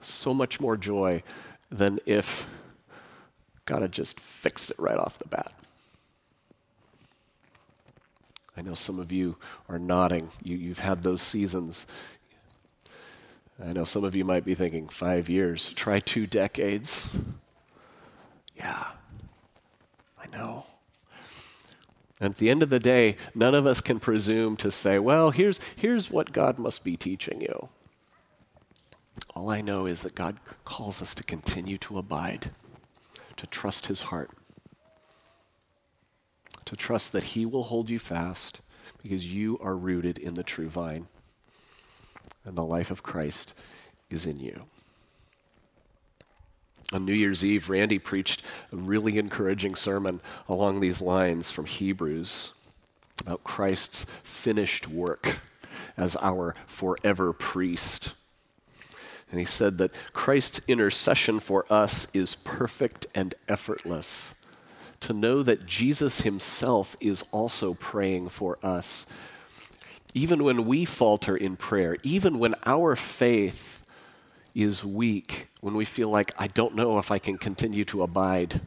so 0.01 0.35
much 0.35 0.61
more 0.61 0.77
joy 0.77 1.23
than 1.71 2.01
if 2.05 2.49
God 3.65 3.83
had 3.83 3.93
just 3.93 4.19
fixed 4.19 4.71
it 4.71 4.79
right 4.79 4.97
off 4.97 5.19
the 5.19 5.29
bat. 5.29 5.53
I 8.57 8.63
know 8.63 8.75
some 8.75 8.99
of 8.99 9.13
you 9.13 9.37
are 9.69 9.79
nodding. 9.79 10.31
You, 10.43 10.57
you've 10.57 10.79
had 10.79 11.03
those 11.03 11.21
seasons. 11.21 11.87
I 13.63 13.73
know 13.73 13.85
some 13.85 14.05
of 14.05 14.15
you 14.15 14.25
might 14.25 14.45
be 14.45 14.55
thinking, 14.55 14.89
five 14.89 15.29
years, 15.29 15.71
try 15.71 16.01
two 16.01 16.27
decades. 16.27 17.07
Yeah, 18.57 18.87
I 20.19 20.27
know. 20.37 20.67
And 22.21 22.33
at 22.33 22.39
the 22.39 22.49
end 22.49 22.63
of 22.63 22.71
the 22.71 22.79
day, 22.79 23.17
none 23.35 23.55
of 23.55 23.67
us 23.67 23.81
can 23.81 24.01
presume 24.01 24.57
to 24.59 24.71
say, 24.71 24.99
well, 24.99 25.31
here's, 25.31 25.61
here's 25.77 26.11
what 26.11 26.33
God 26.33 26.59
must 26.59 26.83
be 26.83 26.97
teaching 26.97 27.41
you. 27.41 27.69
All 29.35 29.51
I 29.51 29.61
know 29.61 29.87
is 29.87 30.03
that 30.03 30.15
God 30.15 30.39
calls 30.65 31.03
us 31.03 31.15
to 31.15 31.23
continue 31.23 31.77
to 31.79 31.99
abide, 31.99 32.53
to 33.37 33.47
trust 33.47 33.89
his 33.89 34.03
heart, 34.03 34.31
to 36.65 36.75
trust 36.75 37.13
that 37.13 37.23
he 37.23 37.45
will 37.45 37.65
hold 37.65 37.91
you 37.91 37.99
fast 37.99 38.61
because 39.03 39.33
you 39.33 39.59
are 39.61 39.77
rooted 39.77 40.19
in 40.19 40.35
the 40.35 40.43
true 40.43 40.69
vine. 40.69 41.07
And 42.45 42.57
the 42.57 42.65
life 42.65 42.91
of 42.91 43.03
Christ 43.03 43.53
is 44.09 44.25
in 44.25 44.39
you. 44.39 44.67
On 46.93 47.05
New 47.05 47.13
Year's 47.13 47.45
Eve, 47.45 47.69
Randy 47.69 47.99
preached 47.99 48.43
a 48.73 48.77
really 48.77 49.19
encouraging 49.19 49.75
sermon 49.75 50.21
along 50.49 50.81
these 50.81 51.01
lines 51.01 51.51
from 51.51 51.67
Hebrews 51.67 52.53
about 53.21 53.45
Christ's 53.45 54.07
finished 54.23 54.87
work 54.87 55.39
as 55.97 56.17
our 56.21 56.55
forever 56.67 57.33
priest. 57.33 58.13
And 59.31 59.41
he 59.41 59.47
said 59.47 59.79
that 59.79 59.95
Christ's 60.13 60.61
intercession 60.69 61.41
for 61.41 61.67
us 61.71 62.07
is 62.15 62.37
perfect 62.37 63.07
and 63.15 63.35
effortless. 63.49 64.35
To 65.01 65.13
know 65.13 65.43
that 65.43 65.67
Jesus 65.67 66.21
himself 66.21 66.97
is 67.01 67.25
also 67.33 67.75
praying 67.75 68.29
for 68.29 68.59
us. 68.63 69.07
Even 70.15 70.45
when 70.45 70.65
we 70.67 70.85
falter 70.85 71.37
in 71.37 71.57
prayer, 71.57 71.97
even 72.03 72.39
when 72.39 72.55
our 72.65 72.95
faith 72.95 73.76
is 74.57 74.85
weak, 74.85 75.49
when 75.61 75.75
we 75.75 75.85
feel 75.85 76.09
like, 76.09 76.33
I 76.39 76.47
don't 76.47 76.75
know 76.75 76.99
if 76.99 77.11
I 77.11 77.19
can 77.19 77.37
continue 77.37 77.85
to 77.87 78.03
abide 78.03 78.63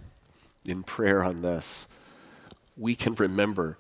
in 0.63 0.83
prayer 0.83 1.23
on 1.23 1.41
this, 1.41 1.87
we 2.77 2.95
can 2.95 3.15
remember 3.15 3.77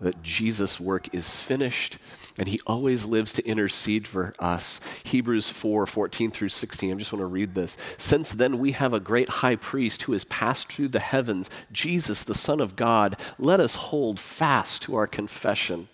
that 0.00 0.22
Jesus' 0.22 0.78
work 0.78 1.12
is 1.12 1.42
finished 1.42 1.98
and 2.38 2.48
he 2.48 2.60
always 2.66 3.04
lives 3.04 3.32
to 3.32 3.44
intercede 3.44 4.06
for 4.06 4.32
us. 4.38 4.80
Hebrews 5.02 5.50
4 5.50 5.86
14 5.86 6.30
through 6.30 6.50
16. 6.50 6.92
I 6.92 6.96
just 6.96 7.12
want 7.12 7.22
to 7.22 7.26
read 7.26 7.54
this. 7.54 7.76
Since 7.96 8.30
then, 8.30 8.58
we 8.58 8.72
have 8.72 8.92
a 8.92 9.00
great 9.00 9.28
high 9.28 9.56
priest 9.56 10.02
who 10.02 10.12
has 10.12 10.24
passed 10.24 10.70
through 10.70 10.88
the 10.88 11.00
heavens, 11.00 11.50
Jesus, 11.72 12.22
the 12.22 12.34
Son 12.34 12.60
of 12.60 12.76
God. 12.76 13.16
Let 13.38 13.58
us 13.58 13.74
hold 13.74 14.20
fast 14.20 14.82
to 14.82 14.94
our 14.94 15.08
confession. 15.08 15.88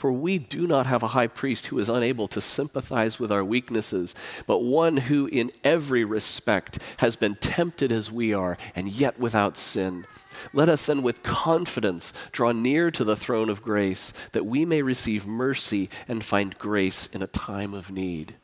For 0.00 0.10
we 0.10 0.38
do 0.38 0.66
not 0.66 0.86
have 0.86 1.02
a 1.02 1.08
high 1.08 1.26
priest 1.26 1.66
who 1.66 1.78
is 1.78 1.90
unable 1.90 2.26
to 2.28 2.40
sympathize 2.40 3.20
with 3.20 3.30
our 3.30 3.44
weaknesses, 3.44 4.14
but 4.46 4.60
one 4.62 4.96
who 4.96 5.26
in 5.26 5.50
every 5.62 6.04
respect 6.04 6.78
has 6.96 7.16
been 7.16 7.34
tempted 7.34 7.92
as 7.92 8.10
we 8.10 8.32
are, 8.32 8.56
and 8.74 8.88
yet 8.88 9.20
without 9.20 9.58
sin. 9.58 10.06
Let 10.54 10.70
us 10.70 10.86
then 10.86 11.02
with 11.02 11.22
confidence 11.22 12.14
draw 12.32 12.52
near 12.52 12.90
to 12.90 13.04
the 13.04 13.14
throne 13.14 13.50
of 13.50 13.60
grace, 13.60 14.14
that 14.32 14.46
we 14.46 14.64
may 14.64 14.80
receive 14.80 15.26
mercy 15.26 15.90
and 16.08 16.24
find 16.24 16.56
grace 16.56 17.06
in 17.08 17.20
a 17.20 17.26
time 17.26 17.74
of 17.74 17.90
need. 17.90 18.36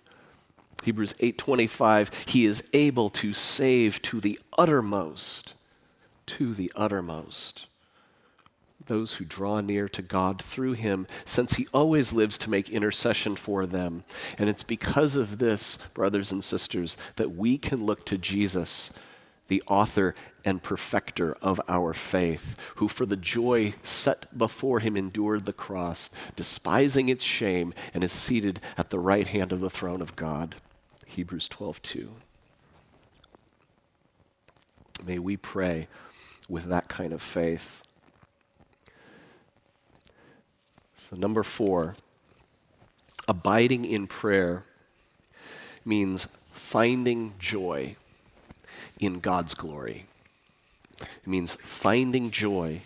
Hebrews 0.85 1.15
8:25 1.21 2.11
He 2.27 2.45
is 2.45 2.63
able 2.75 3.09
to 3.09 3.33
save 3.33 4.03
to 4.03 4.21
the 4.21 4.39
uttermost 4.59 5.55
to 6.27 6.53
the 6.53 6.71
uttermost 6.77 7.69
those 8.87 9.15
who 9.15 9.25
draw 9.25 9.61
near 9.61 9.89
to 9.89 10.03
God 10.03 10.41
through 10.41 10.73
him, 10.73 11.07
since 11.25 11.55
he 11.55 11.67
always 11.73 12.13
lives 12.13 12.39
to 12.39 12.51
make 12.51 12.69
intercession 12.69 13.37
for 13.37 13.67
them. 13.67 14.05
And 14.39 14.49
it's 14.49 14.63
because 14.63 15.17
of 15.17 15.39
this, 15.39 15.79
brothers 15.95 16.33
and 16.33 16.43
sisters, 16.43 16.97
that 17.17 17.35
we 17.35 17.59
can 17.59 17.85
look 17.85 18.05
to 18.07 18.19
Jesus, 18.19 18.91
the 19.49 19.63
author 19.67 20.15
and 20.45 20.63
perfecter 20.63 21.37
of 21.43 21.61
our 21.69 21.93
faith, 21.93 22.57
who 22.77 22.89
for 22.89 23.07
the 23.07 23.17
joy 23.17 23.75
set 23.83 24.37
before 24.37 24.81
him 24.81 24.97
endured 24.97 25.45
the 25.45 25.53
cross, 25.53 26.09
despising 26.37 27.09
its 27.09 27.25
shame, 27.25 27.75
and 27.93 28.05
is 28.05 28.13
seated 28.13 28.61
at 28.79 28.91
the 28.91 29.01
right 29.01 29.27
hand 29.27 29.53
of 29.53 29.61
the 29.61 29.71
throne 29.71 30.01
of 30.01 30.17
God. 30.17 30.57
Hebrews 31.07 31.49
12:2. 31.49 32.11
May 35.05 35.19
we 35.19 35.37
pray 35.37 35.89
with 36.49 36.65
that 36.67 36.89
kind 36.89 37.13
of 37.13 37.21
faith. 37.21 37.83
So, 41.09 41.15
number 41.15 41.45
four, 41.45 41.95
abiding 43.29 43.85
in 43.85 44.09
prayer 44.09 44.65
means 45.85 46.27
finding 46.53 47.35
joy 47.39 47.95
in 48.99 49.21
God's 49.21 49.55
glory. 49.55 50.07
It 51.01 51.27
means 51.27 51.57
finding 51.63 52.33
joy 52.33 52.81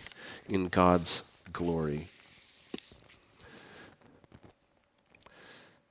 in 0.47 0.67
God's 0.67 1.23
glory. 1.51 2.09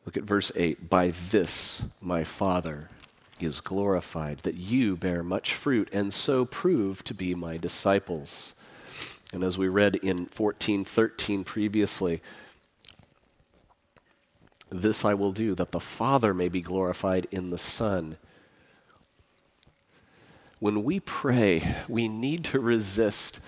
Look 0.07 0.17
at 0.17 0.23
verse 0.23 0.53
8. 0.55 0.89
By 0.89 1.13
this 1.31 1.83
my 2.01 2.23
Father 2.23 2.91
is 3.41 3.61
glorified, 3.61 4.39
that 4.41 4.57
you 4.57 4.95
bear 4.95 5.25
much 5.25 5.53
fruit 5.53 5.89
and 5.93 6.13
so 6.13 6.45
prove 6.45 7.03
to 7.05 7.15
be 7.15 7.35
my 7.35 7.57
disciples. 7.57 8.55
And 9.33 9.45
as 9.45 9.57
we 9.57 9.69
read 9.69 9.97
in 9.97 10.27
14:13 10.27 11.45
previously, 11.45 12.21
this 14.71 15.05
I 15.05 15.15
will 15.15 15.33
do 15.33 15.55
that 15.55 15.73
the 15.73 15.81
Father 15.81 16.33
may 16.35 16.49
be 16.49 16.61
glorified 16.61 17.27
in 17.31 17.51
the 17.51 17.59
Son. 17.59 18.17
When 20.59 20.85
we 20.85 21.01
pray, 21.01 21.77
we 21.89 22.09
need 22.09 22.45
to 22.47 22.61
resist 22.61 23.41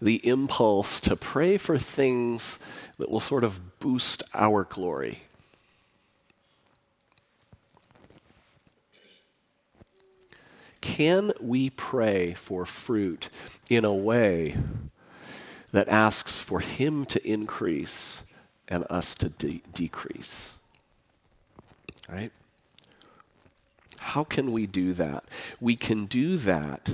the 0.00 0.26
impulse 0.26 1.00
to 1.00 1.16
pray 1.16 1.56
for 1.56 1.78
things 1.78 2.58
that 2.98 3.10
will 3.10 3.20
sort 3.20 3.42
of 3.42 3.78
boost 3.80 4.22
our 4.34 4.64
glory. 4.64 5.22
Can 10.80 11.32
we 11.40 11.70
pray 11.70 12.34
for 12.34 12.64
fruit 12.66 13.30
in 13.68 13.84
a 13.84 13.94
way 13.94 14.56
that 15.72 15.88
asks 15.88 16.40
for 16.40 16.60
Him 16.60 17.04
to 17.06 17.26
increase 17.26 18.22
and 18.68 18.84
us 18.90 19.14
to 19.16 19.28
de- 19.30 19.62
decrease. 19.72 20.54
Right? 22.08 22.32
How 24.00 24.24
can 24.24 24.52
we 24.52 24.66
do 24.66 24.94
that? 24.94 25.24
We 25.60 25.76
can 25.76 26.06
do 26.06 26.36
that 26.38 26.88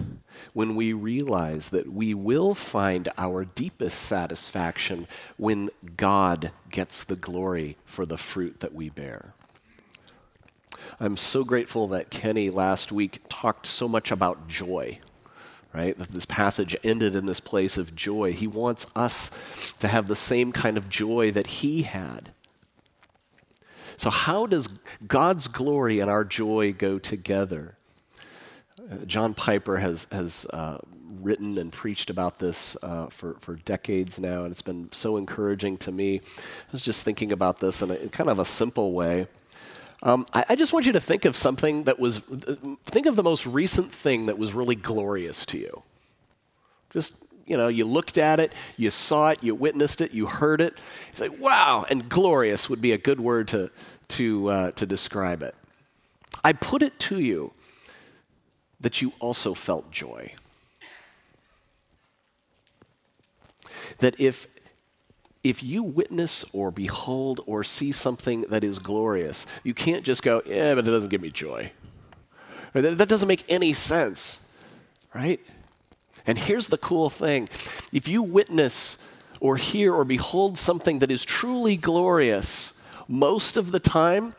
when 0.52 0.74
we 0.74 0.92
realize 0.92 1.68
that 1.68 1.92
we 1.92 2.14
will 2.14 2.54
find 2.54 3.08
our 3.16 3.44
deepest 3.44 4.00
satisfaction 4.00 5.06
when 5.36 5.70
God 5.96 6.50
gets 6.70 7.04
the 7.04 7.16
glory 7.16 7.76
for 7.84 8.06
the 8.06 8.16
fruit 8.16 8.60
that 8.60 8.74
we 8.74 8.88
bear. 8.88 9.34
I'm 10.98 11.16
so 11.16 11.44
grateful 11.44 11.86
that 11.88 12.10
Kenny 12.10 12.50
last 12.50 12.90
week 12.90 13.20
talked 13.28 13.66
so 13.66 13.86
much 13.86 14.10
about 14.10 14.48
joy 14.48 14.98
right? 15.74 15.98
That 15.98 16.12
this 16.12 16.24
passage 16.24 16.76
ended 16.84 17.16
in 17.16 17.26
this 17.26 17.40
place 17.40 17.76
of 17.76 17.94
joy. 17.94 18.32
He 18.32 18.46
wants 18.46 18.86
us 18.94 19.30
to 19.80 19.88
have 19.88 20.06
the 20.06 20.16
same 20.16 20.52
kind 20.52 20.76
of 20.76 20.88
joy 20.88 21.32
that 21.32 21.48
he 21.48 21.82
had. 21.82 22.30
So, 23.96 24.10
how 24.10 24.46
does 24.46 24.68
God's 25.06 25.48
glory 25.48 26.00
and 26.00 26.10
our 26.10 26.24
joy 26.24 26.72
go 26.72 26.98
together? 26.98 27.76
Uh, 28.78 29.04
John 29.06 29.34
Piper 29.34 29.78
has, 29.78 30.06
has 30.10 30.46
uh, 30.52 30.78
written 31.20 31.58
and 31.58 31.72
preached 31.72 32.10
about 32.10 32.38
this 32.38 32.76
uh, 32.82 33.06
for, 33.06 33.36
for 33.40 33.56
decades 33.56 34.18
now, 34.18 34.42
and 34.42 34.52
it's 34.52 34.62
been 34.62 34.88
so 34.92 35.16
encouraging 35.16 35.76
to 35.78 35.92
me. 35.92 36.20
I 36.20 36.72
was 36.72 36.82
just 36.82 37.04
thinking 37.04 37.32
about 37.32 37.60
this 37.60 37.82
in, 37.82 37.90
a, 37.90 37.94
in 37.94 38.08
kind 38.08 38.28
of 38.28 38.38
a 38.38 38.44
simple 38.44 38.92
way. 38.92 39.28
Um, 40.04 40.26
I, 40.34 40.44
I, 40.50 40.54
just 40.54 40.74
want 40.74 40.84
you 40.84 40.92
to 40.92 41.00
think 41.00 41.24
of 41.24 41.34
something 41.34 41.84
that 41.84 41.98
was, 41.98 42.20
think 42.84 43.06
of 43.06 43.16
the 43.16 43.22
most 43.22 43.46
recent 43.46 43.90
thing 43.90 44.26
that 44.26 44.36
was 44.36 44.52
really 44.52 44.74
glorious 44.74 45.46
to 45.46 45.58
you. 45.58 45.82
Just, 46.90 47.14
you 47.46 47.56
know, 47.56 47.68
you 47.68 47.86
looked 47.86 48.18
at 48.18 48.38
it, 48.38 48.52
you 48.76 48.90
saw 48.90 49.30
it, 49.30 49.42
you 49.42 49.54
witnessed 49.54 50.02
it, 50.02 50.12
you 50.12 50.26
heard 50.26 50.60
it. 50.60 50.74
It's 51.10 51.20
like, 51.22 51.40
wow, 51.40 51.86
and 51.88 52.06
glorious 52.06 52.68
would 52.68 52.82
be 52.82 52.92
a 52.92 52.98
good 52.98 53.18
word 53.18 53.48
to, 53.48 53.70
to, 54.08 54.48
uh, 54.50 54.70
to 54.72 54.84
describe 54.84 55.42
it. 55.42 55.54
I 56.44 56.52
put 56.52 56.82
it 56.82 56.98
to 57.00 57.18
you 57.18 57.52
that 58.78 59.00
you 59.00 59.14
also 59.20 59.54
felt 59.54 59.90
joy. 59.90 60.34
That 64.00 64.20
if 64.20 64.46
if 65.44 65.62
you 65.62 65.82
witness 65.82 66.44
or 66.54 66.70
behold 66.70 67.42
or 67.46 67.62
see 67.62 67.92
something 67.92 68.46
that 68.48 68.64
is 68.64 68.78
glorious, 68.78 69.46
you 69.62 69.74
can't 69.74 70.02
just 70.02 70.22
go, 70.22 70.42
yeah, 70.46 70.74
but 70.74 70.88
it 70.88 70.90
doesn't 70.90 71.10
give 71.10 71.20
me 71.20 71.30
joy. 71.30 71.70
That 72.72 73.08
doesn't 73.08 73.28
make 73.28 73.44
any 73.48 73.74
sense, 73.74 74.40
right? 75.14 75.38
And 76.26 76.38
here's 76.38 76.68
the 76.68 76.78
cool 76.78 77.10
thing 77.10 77.48
if 77.92 78.08
you 78.08 78.22
witness 78.22 78.98
or 79.38 79.58
hear 79.58 79.94
or 79.94 80.04
behold 80.04 80.58
something 80.58 80.98
that 81.00 81.10
is 81.10 81.24
truly 81.24 81.76
glorious, 81.76 82.72
most 83.06 83.58
of 83.58 83.70
the 83.70 83.78
time, 83.78 84.34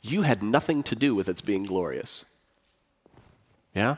you 0.00 0.22
had 0.22 0.42
nothing 0.42 0.82
to 0.84 0.94
do 0.94 1.14
with 1.14 1.28
its 1.28 1.42
being 1.42 1.64
glorious. 1.64 2.24
Yeah? 3.74 3.96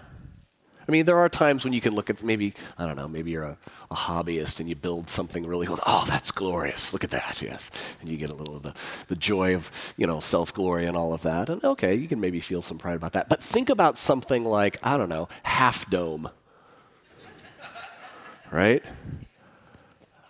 I 0.86 0.92
mean, 0.92 1.06
there 1.06 1.18
are 1.18 1.28
times 1.28 1.64
when 1.64 1.72
you 1.72 1.80
can 1.80 1.94
look 1.94 2.10
at 2.10 2.22
maybe, 2.22 2.54
I 2.76 2.86
don't 2.86 2.96
know, 2.96 3.08
maybe 3.08 3.30
you're 3.30 3.44
a, 3.44 3.56
a 3.90 3.94
hobbyist 3.94 4.60
and 4.60 4.68
you 4.68 4.74
build 4.74 5.08
something 5.08 5.46
really 5.46 5.66
cool. 5.66 5.78
Oh, 5.86 6.04
that's 6.08 6.30
glorious. 6.30 6.92
Look 6.92 7.04
at 7.04 7.10
that, 7.10 7.40
yes. 7.40 7.70
And 8.00 8.08
you 8.08 8.16
get 8.16 8.30
a 8.30 8.34
little 8.34 8.56
of 8.56 8.62
the, 8.62 8.74
the 9.08 9.16
joy 9.16 9.54
of, 9.54 9.70
you 9.96 10.06
know, 10.06 10.20
self 10.20 10.52
glory 10.52 10.86
and 10.86 10.96
all 10.96 11.12
of 11.12 11.22
that. 11.22 11.48
And 11.48 11.62
okay, 11.64 11.94
you 11.94 12.08
can 12.08 12.20
maybe 12.20 12.40
feel 12.40 12.62
some 12.62 12.78
pride 12.78 12.96
about 12.96 13.12
that. 13.12 13.28
But 13.28 13.42
think 13.42 13.70
about 13.70 13.98
something 13.98 14.44
like, 14.44 14.78
I 14.82 14.96
don't 14.96 15.08
know, 15.08 15.28
Half 15.44 15.88
Dome. 15.90 16.30
right? 18.50 18.82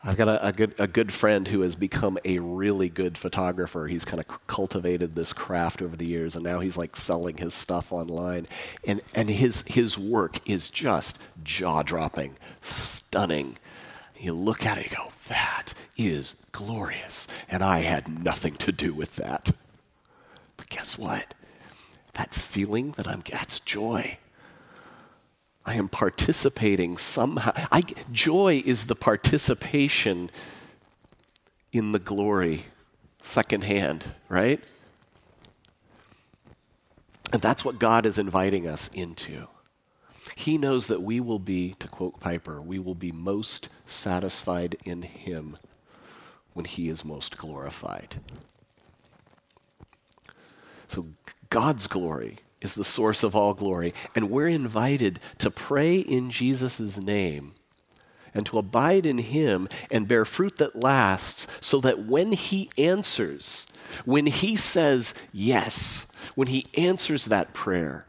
I've 0.04 0.16
got 0.16 0.28
a, 0.28 0.48
a, 0.48 0.52
good, 0.52 0.74
a 0.80 0.88
good 0.88 1.12
friend 1.12 1.46
who 1.46 1.60
has 1.60 1.76
become 1.76 2.18
a 2.24 2.38
really 2.40 2.88
good 2.88 3.16
photographer. 3.16 3.86
He's 3.86 4.04
kind 4.04 4.18
of 4.18 4.46
cultivated 4.48 5.14
this 5.14 5.32
craft 5.32 5.80
over 5.80 5.94
the 5.94 6.08
years, 6.08 6.34
and 6.34 6.42
now 6.42 6.58
he's 6.58 6.76
like 6.76 6.96
selling 6.96 7.36
his 7.36 7.54
stuff 7.54 7.92
online. 7.92 8.48
And, 8.84 9.00
and 9.14 9.30
his, 9.30 9.62
his 9.68 9.96
work 9.96 10.40
is 10.48 10.68
just 10.70 11.18
jaw 11.44 11.84
dropping, 11.84 12.36
stunning. 12.60 13.58
You 14.18 14.32
look 14.32 14.66
at 14.66 14.76
it 14.78 14.90
you 14.90 14.96
go, 14.96 15.12
that 15.28 15.72
is 15.96 16.34
glorious. 16.50 17.28
And 17.48 17.62
I 17.62 17.80
had 17.80 18.24
nothing 18.24 18.54
to 18.56 18.72
do 18.72 18.92
with 18.92 19.16
that. 19.16 19.52
But 20.56 20.68
guess 20.68 20.98
what? 20.98 21.34
That 22.14 22.34
feeling 22.34 22.90
that 22.92 23.06
I'm, 23.06 23.22
that's 23.30 23.60
joy. 23.60 24.18
I 25.64 25.74
am 25.76 25.88
participating 25.88 26.96
somehow. 26.98 27.52
I, 27.70 27.82
joy 28.10 28.62
is 28.66 28.86
the 28.86 28.96
participation 28.96 30.30
in 31.72 31.92
the 31.92 31.98
glory 31.98 32.66
secondhand, 33.22 34.04
right? 34.28 34.60
And 37.32 37.40
that's 37.40 37.64
what 37.64 37.78
God 37.78 38.04
is 38.04 38.18
inviting 38.18 38.66
us 38.66 38.90
into. 38.94 39.48
He 40.34 40.58
knows 40.58 40.86
that 40.88 41.02
we 41.02 41.20
will 41.20 41.38
be, 41.38 41.74
to 41.78 41.88
quote 41.88 42.20
Piper, 42.20 42.60
we 42.60 42.78
will 42.78 42.94
be 42.94 43.12
most 43.12 43.68
satisfied 43.86 44.76
in 44.84 45.02
Him 45.02 45.56
when 46.52 46.64
He 46.64 46.88
is 46.88 47.04
most 47.04 47.38
glorified. 47.38 48.16
So, 50.88 51.06
God's 51.48 51.86
glory 51.86 52.38
is 52.62 52.74
the 52.74 52.84
source 52.84 53.22
of 53.22 53.36
all 53.36 53.54
glory. 53.54 53.92
And 54.14 54.30
we're 54.30 54.48
invited 54.48 55.20
to 55.38 55.50
pray 55.50 55.98
in 55.98 56.30
Jesus' 56.30 56.96
name 56.96 57.54
and 58.34 58.46
to 58.46 58.58
abide 58.58 59.04
in 59.04 59.18
him 59.18 59.68
and 59.90 60.08
bear 60.08 60.24
fruit 60.24 60.56
that 60.56 60.82
lasts 60.82 61.46
so 61.60 61.80
that 61.80 62.06
when 62.06 62.32
he 62.32 62.70
answers, 62.78 63.66
when 64.04 64.26
he 64.26 64.56
says 64.56 65.12
yes, 65.32 66.06
when 66.34 66.48
he 66.48 66.64
answers 66.76 67.26
that 67.26 67.52
prayer, 67.52 68.06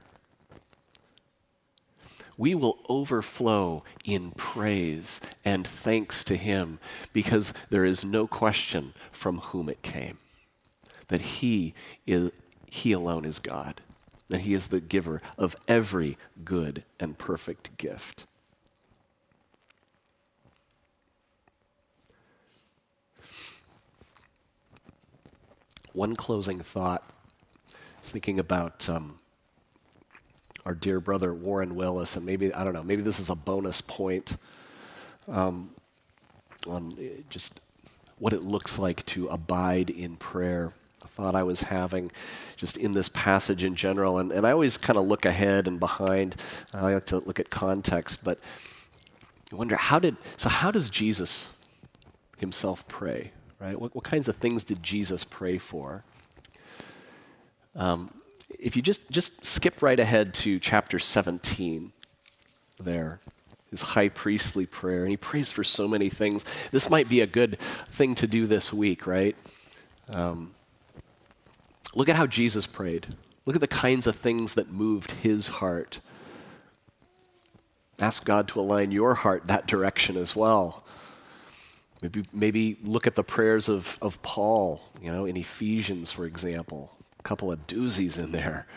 we 2.38 2.56
will 2.56 2.80
overflow 2.89 3.84
in 4.06 4.32
praise 4.32 5.22
and 5.45 5.68
thanks 5.68 6.24
to 6.24 6.36
him 6.36 6.80
because 7.12 7.54
there 7.70 7.86
is 7.86 8.04
no 8.04 8.26
question 8.28 8.93
from 9.12 9.39
whom 9.39 9.70
it 9.70 9.82
came 9.82 10.18
that 11.10 11.22
he 11.22 11.74
is 12.08 12.32
he 12.66 12.91
alone 12.91 13.24
is 13.24 13.38
God 13.38 13.82
that 14.34 14.41
he 14.41 14.55
is 14.55 14.69
the 14.69 14.79
giver 14.79 15.21
of 15.38 15.55
every 15.67 16.17
good 16.43 16.84
and 16.99 17.19
perfect 17.19 17.77
gift. 17.77 18.25
One 25.91 26.15
closing 26.15 26.61
thought, 26.61 27.07
thinking 28.01 28.39
about 28.39 28.89
um, 28.89 29.19
our 30.65 30.73
dear 30.73 30.99
brother 30.99 31.31
Warren 31.31 31.75
Willis, 31.75 32.15
and 32.15 32.25
maybe, 32.25 32.51
I 32.55 32.63
don't 32.63 32.73
know, 32.73 32.81
maybe 32.81 33.03
this 33.03 33.19
is 33.19 33.29
a 33.29 33.36
bonus 33.36 33.81
point 33.81 34.38
um, 35.27 35.69
on 36.65 36.97
just 37.29 37.61
what 38.17 38.34
it 38.34 38.41
looks 38.41 38.79
like 38.79 39.05
to 39.05 39.27
abide 39.27 39.91
in 39.91 40.15
prayer 40.15 40.73
thought 41.14 41.36
I 41.36 41.43
was 41.43 41.61
having 41.61 42.11
just 42.57 42.76
in 42.76 42.93
this 42.93 43.07
passage 43.07 43.64
in 43.64 43.76
general. 43.76 44.18
And, 44.18 44.32
and 44.32 44.47
I 44.47 44.51
always 44.51 44.78
kind 44.78 44.97
of 44.97 45.05
look 45.05 45.26
ahead 45.26 45.68
and 45.68 45.80
behind. 45.80 46.36
I 46.74 46.93
like 46.93 47.05
to 47.07 47.20
look 47.20 47.39
at 47.39 47.51
context, 47.51 48.24
but 48.24 48.39
you 49.51 49.57
wonder 49.57 49.76
how 49.76 49.99
did, 49.99 50.18
so 50.38 50.49
how 50.49 50.72
does 50.72 50.89
Jesus 50.89 51.49
himself 52.38 52.88
pray, 52.88 53.32
right? 53.59 53.80
What, 53.80 53.93
what 53.93 54.03
kinds 54.03 54.28
of 54.28 54.38
things 54.38 54.64
did 54.64 54.82
Jesus 54.82 55.24
pray 55.24 55.59
for? 55.59 56.03
Um, 57.76 58.22
if 58.59 58.76
you 58.76 58.82
just, 58.82 59.09
just 59.11 59.45
skip 59.45 59.84
right 59.84 59.99
ahead 59.99 60.34
to 60.36 60.59
chapter 60.59 60.97
17 60.97 61.91
there, 62.80 63.20
his 63.70 63.82
high 63.82 64.09
priestly 64.09 64.66
prayer, 64.66 65.01
and 65.01 65.11
he 65.11 65.18
prays 65.18 65.51
for 65.51 65.64
so 65.64 65.88
many 65.88 66.09
things. 66.09 66.43
This 66.72 66.89
might 66.89 67.07
be 67.07 67.22
a 67.22 67.28
good 67.28 67.59
thing 67.88 68.16
to 68.16 68.26
do 68.26 68.47
this 68.47 68.74
week, 68.74 69.05
right? 69.05 69.36
Um, 70.09 70.55
Look 71.96 72.10
at 72.10 72.16
how 72.16 72.28
Jesus 72.28 72.66
prayed. 72.66 73.08
Look 73.46 73.56
at 73.56 73.62
the 73.62 73.68
kinds 73.68 74.08
of 74.08 74.16
things 74.16 74.54
that 74.56 74.72
moved 74.72 75.12
his 75.12 75.48
heart. 75.48 76.00
Ask 78.00 78.26
God 78.26 78.48
to 78.50 78.60
align 78.60 78.91
your 78.91 79.14
heart 79.16 79.48
that 79.48 79.68
direction 79.68 80.18
as 80.18 80.36
well. 80.36 80.84
Maybe, 82.02 82.26
maybe 82.34 82.78
look 82.84 83.08
at 83.08 83.16
the 83.16 83.24
prayers 83.24 83.70
of, 83.70 83.98
of 84.02 84.22
Paul, 84.24 84.82
you 85.02 85.12
know, 85.12 85.26
in 85.26 85.38
Ephesians, 85.38 86.12
for 86.12 86.26
example. 86.26 86.91
A 87.20 87.24
couple 87.24 87.52
of 87.52 87.66
doozies 87.68 88.18
in 88.18 88.34
there, 88.34 88.68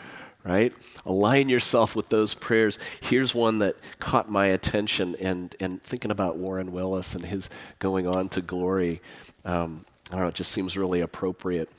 right? 0.45 0.71
Align 1.05 1.49
yourself 1.49 1.95
with 1.95 2.07
those 2.07 2.33
prayers. 2.33 2.79
Here's 3.01 3.35
one 3.35 3.59
that 3.59 3.75
caught 3.99 4.29
my 4.29 4.45
attention, 4.45 5.15
and, 5.19 5.53
and 5.59 5.83
thinking 5.83 6.11
about 6.11 6.37
Warren 6.37 6.71
Willis 6.71 7.15
and 7.15 7.25
his 7.25 7.49
going 7.79 8.07
on 8.07 8.29
to 8.29 8.41
glory, 8.41 9.01
um, 9.43 9.85
I 10.09 10.13
don't 10.13 10.21
know, 10.21 10.27
it 10.29 10.35
just 10.35 10.53
seems 10.53 10.77
really 10.77 11.01
appropriate. 11.01 11.69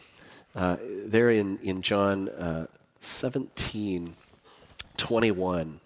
Uh, 0.55 0.77
there 1.05 1.31
in, 1.31 1.59
in 1.63 1.83
John 1.83 2.29
uh, 2.31 2.67
17, 3.01 4.15
21. 4.97 5.81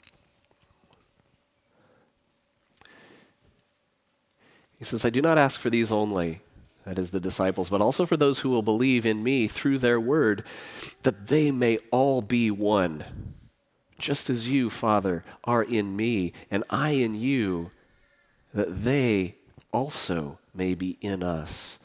He 4.78 4.84
says, 4.84 5.04
I 5.04 5.10
do 5.10 5.22
not 5.22 5.38
ask 5.38 5.60
for 5.60 5.70
these 5.70 5.92
only, 5.92 6.40
that 6.84 6.98
is, 6.98 7.10
the 7.10 7.20
disciples, 7.20 7.70
but 7.70 7.80
also 7.80 8.06
for 8.06 8.16
those 8.16 8.40
who 8.40 8.50
will 8.50 8.62
believe 8.62 9.06
in 9.06 9.22
me 9.22 9.46
through 9.46 9.78
their 9.78 10.00
word, 10.00 10.44
that 11.02 11.28
they 11.28 11.50
may 11.50 11.78
all 11.90 12.20
be 12.22 12.50
one. 12.50 13.04
Just 13.98 14.28
as 14.28 14.48
you, 14.48 14.70
Father, 14.70 15.24
are 15.44 15.62
in 15.62 15.94
me, 15.94 16.32
and 16.50 16.64
I 16.68 16.90
in 16.92 17.14
you, 17.14 17.70
that 18.52 18.82
they 18.82 19.36
also 19.72 20.38
may 20.52 20.74
be 20.74 20.98
in 21.00 21.22
us 21.22 21.78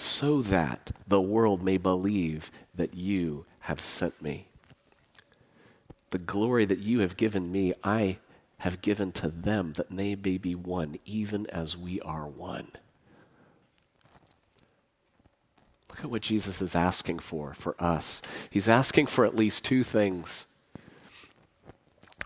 so 0.00 0.40
that 0.40 0.92
the 1.06 1.20
world 1.20 1.62
may 1.62 1.76
believe 1.76 2.50
that 2.74 2.94
you 2.94 3.44
have 3.60 3.82
sent 3.82 4.22
me. 4.22 4.46
The 6.08 6.18
glory 6.18 6.64
that 6.64 6.78
you 6.78 7.00
have 7.00 7.18
given 7.18 7.52
me, 7.52 7.74
I 7.84 8.16
have 8.58 8.80
given 8.80 9.12
to 9.12 9.28
them 9.28 9.74
that 9.74 9.90
they 9.90 10.14
may 10.14 10.38
be 10.38 10.54
one, 10.54 10.98
even 11.04 11.46
as 11.48 11.76
we 11.76 12.00
are 12.00 12.26
one. 12.26 12.68
Look 15.90 16.00
at 16.00 16.10
what 16.10 16.22
Jesus 16.22 16.62
is 16.62 16.74
asking 16.74 17.18
for 17.18 17.52
for 17.52 17.76
us. 17.78 18.22
He's 18.48 18.70
asking 18.70 19.06
for 19.06 19.26
at 19.26 19.36
least 19.36 19.66
two 19.66 19.84
things. 19.84 20.46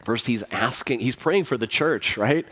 First, 0.05 0.27
he's 0.29 0.45
asking, 0.53 1.01
he's 1.01 1.17
praying 1.17 1.45
for 1.45 1.57
the 1.57 1.67
church, 1.67 2.17
right? 2.17 2.47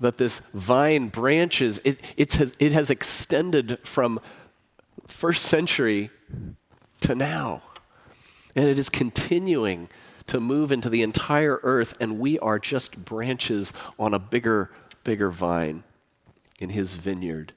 That 0.00 0.18
this 0.18 0.40
vine 0.52 1.08
branches, 1.08 1.80
it, 1.84 1.98
has, 2.34 2.52
it 2.58 2.72
has 2.72 2.90
extended 2.90 3.78
from 3.82 4.20
first 5.06 5.44
century 5.44 6.10
to 7.00 7.14
now. 7.14 7.62
And 8.54 8.68
it 8.68 8.78
is 8.78 8.88
continuing 8.88 9.88
to 10.26 10.40
move 10.40 10.72
into 10.72 10.90
the 10.90 11.02
entire 11.02 11.60
earth, 11.62 11.94
and 12.00 12.18
we 12.18 12.38
are 12.40 12.58
just 12.58 13.04
branches 13.04 13.72
on 13.98 14.12
a 14.12 14.18
bigger, 14.18 14.70
bigger 15.04 15.30
vine 15.30 15.84
in 16.58 16.70
his 16.70 16.94
vineyard. 16.94 17.52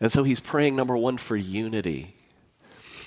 And 0.00 0.12
so 0.12 0.22
he's 0.22 0.40
praying, 0.40 0.76
number 0.76 0.96
one, 0.96 1.18
for 1.18 1.36
unity. 1.36 2.14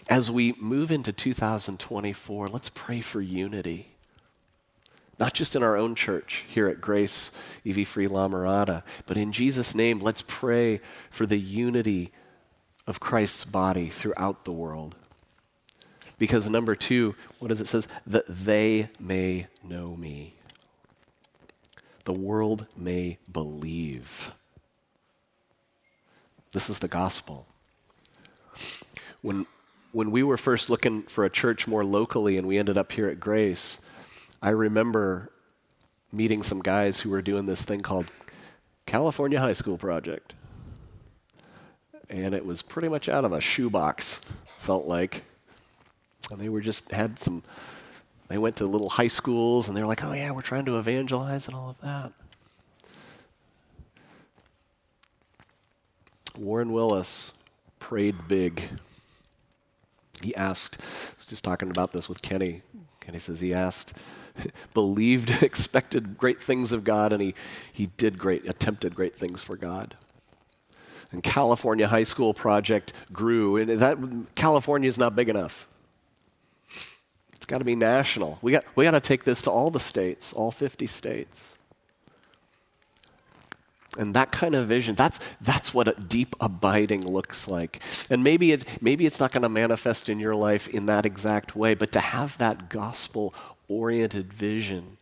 As 0.10 0.30
we 0.30 0.54
move 0.60 0.91
into 0.91 1.14
2024, 1.14 2.49
let's 2.49 2.70
pray 2.70 2.99
for 2.99 3.22
unity 3.22 3.90
not 5.22 5.34
just 5.36 5.55
in 5.55 5.61
our 5.61 5.78
own 5.78 5.93
church 5.93 6.45
here 6.47 6.67
at 6.67 6.82
Grace 6.82 7.32
EV 7.63 7.88
Free 7.88 8.07
La 8.07 8.28
Mirada, 8.28 8.82
but 9.05 9.17
in 9.17 9.32
Jesus' 9.32 9.76
name, 9.76 9.99
let's 9.99 10.24
pray 10.28 10.82
for 11.11 11.28
the 11.28 11.38
unity 11.38 12.11
of 12.88 12.99
Christ's 12.99 13.45
body 13.45 13.89
throughout 13.89 14.45
the 14.45 14.51
world. 14.51 14.95
Because 16.17 16.49
number 16.49 16.74
two, 16.74 17.13
what 17.38 17.49
does 17.49 17.61
it 17.61 17.67
says? 17.67 17.88
That 18.07 18.26
they 18.28 18.89
may 18.99 19.45
know 19.63 19.95
me. 19.95 20.34
The 22.05 22.13
world 22.13 22.65
may 22.76 23.19
believe. 23.32 24.32
This 26.51 26.67
is 26.67 26.80
the 26.80 26.88
gospel. 26.88 27.45
When, 29.22 29.45
when 29.91 30.09
we 30.09 30.24
were 30.24 30.38
first 30.38 30.67
looking 30.67 31.03
for 31.03 31.26
a 31.26 31.30
church 31.30 31.67
more 31.67 31.86
locally 31.86 32.38
and 32.38 32.47
we 32.47 32.57
ended 32.57 32.76
up 32.76 32.91
here 32.93 33.07
at 33.07 33.19
Grace, 33.19 33.78
I 34.41 34.49
remember 34.49 35.31
meeting 36.11 36.41
some 36.41 36.61
guys 36.61 36.99
who 36.99 37.09
were 37.09 37.21
doing 37.21 37.45
this 37.45 37.61
thing 37.61 37.81
called 37.81 38.07
California 38.85 39.39
High 39.39 39.53
School 39.53 39.77
Project. 39.77 40.33
And 42.09 42.33
it 42.33 42.45
was 42.45 42.61
pretty 42.61 42.89
much 42.89 43.07
out 43.07 43.23
of 43.23 43.31
a 43.31 43.39
shoebox, 43.39 44.19
felt 44.59 44.85
like. 44.85 45.23
And 46.31 46.39
they 46.39 46.49
were 46.49 46.61
just 46.61 46.91
had 46.91 47.19
some, 47.19 47.43
they 48.27 48.37
went 48.37 48.55
to 48.57 48.65
little 48.65 48.89
high 48.89 49.07
schools 49.07 49.67
and 49.67 49.77
they 49.77 49.81
were 49.81 49.87
like, 49.87 50.03
oh 50.03 50.13
yeah, 50.13 50.31
we're 50.31 50.41
trying 50.41 50.65
to 50.65 50.77
evangelize 50.77 51.47
and 51.47 51.55
all 51.55 51.69
of 51.69 51.81
that. 51.81 52.11
Warren 56.37 56.73
Willis 56.73 57.33
prayed 57.79 58.27
big. 58.27 58.63
He 60.23 60.35
asked, 60.35 60.77
I 60.79 61.13
was 61.17 61.25
just 61.27 61.43
talking 61.43 61.69
about 61.69 61.93
this 61.93 62.09
with 62.09 62.21
Kenny. 62.21 62.61
Kenny 62.99 63.19
says 63.19 63.39
he 63.39 63.53
asked, 63.53 63.93
believed, 64.73 65.29
expected 65.43 66.17
great 66.17 66.41
things 66.41 66.71
of 66.71 66.84
God, 66.84 67.13
and 67.13 67.21
he, 67.21 67.36
he 67.71 67.88
did 67.97 68.17
great, 68.17 68.47
attempted 68.47 68.95
great 68.95 69.15
things 69.15 69.41
for 69.41 69.55
God. 69.55 69.95
And 71.11 71.21
California 71.21 71.88
High 71.88 72.03
School 72.03 72.34
Project 72.34 72.93
grew, 73.11 73.57
and 73.57 73.79
that 73.79 73.97
California 74.36 74.88
is 74.88 74.97
not 74.97 75.15
big 75.15 75.29
enough. 75.29 75.67
It's 77.34 77.45
got 77.45 77.57
to 77.57 77.65
be 77.65 77.75
national. 77.75 78.39
We 78.41 78.51
got, 78.53 78.63
we 78.75 78.86
got 78.86 78.91
to 78.91 78.99
take 78.99 79.23
this 79.23 79.41
to 79.43 79.51
all 79.51 79.71
the 79.71 79.79
states, 79.79 80.32
all 80.32 80.51
50 80.51 80.88
states. 80.88 81.57
And 83.97 84.13
that 84.13 84.32
kind 84.32 84.55
of 84.55 84.69
vision, 84.69 84.95
that's, 84.95 85.19
that's 85.41 85.73
what 85.73 85.89
a 85.89 85.93
deep 86.01 86.34
abiding 86.39 87.05
looks 87.05 87.49
like. 87.49 87.82
And 88.09 88.23
maybe, 88.23 88.53
it, 88.53 88.65
maybe 88.82 89.05
it's 89.05 89.19
not 89.19 89.34
going 89.34 89.41
to 89.41 89.49
manifest 89.49 90.07
in 90.07 90.17
your 90.17 90.34
life 90.34 90.69
in 90.69 90.86
that 90.86 91.05
exact 91.05 91.57
way, 91.57 91.73
but 91.73 91.91
to 91.91 91.99
have 91.99 92.38
that 92.38 92.69
gospel 92.69 93.34
oriented 93.72 94.34
vision. 94.34 94.97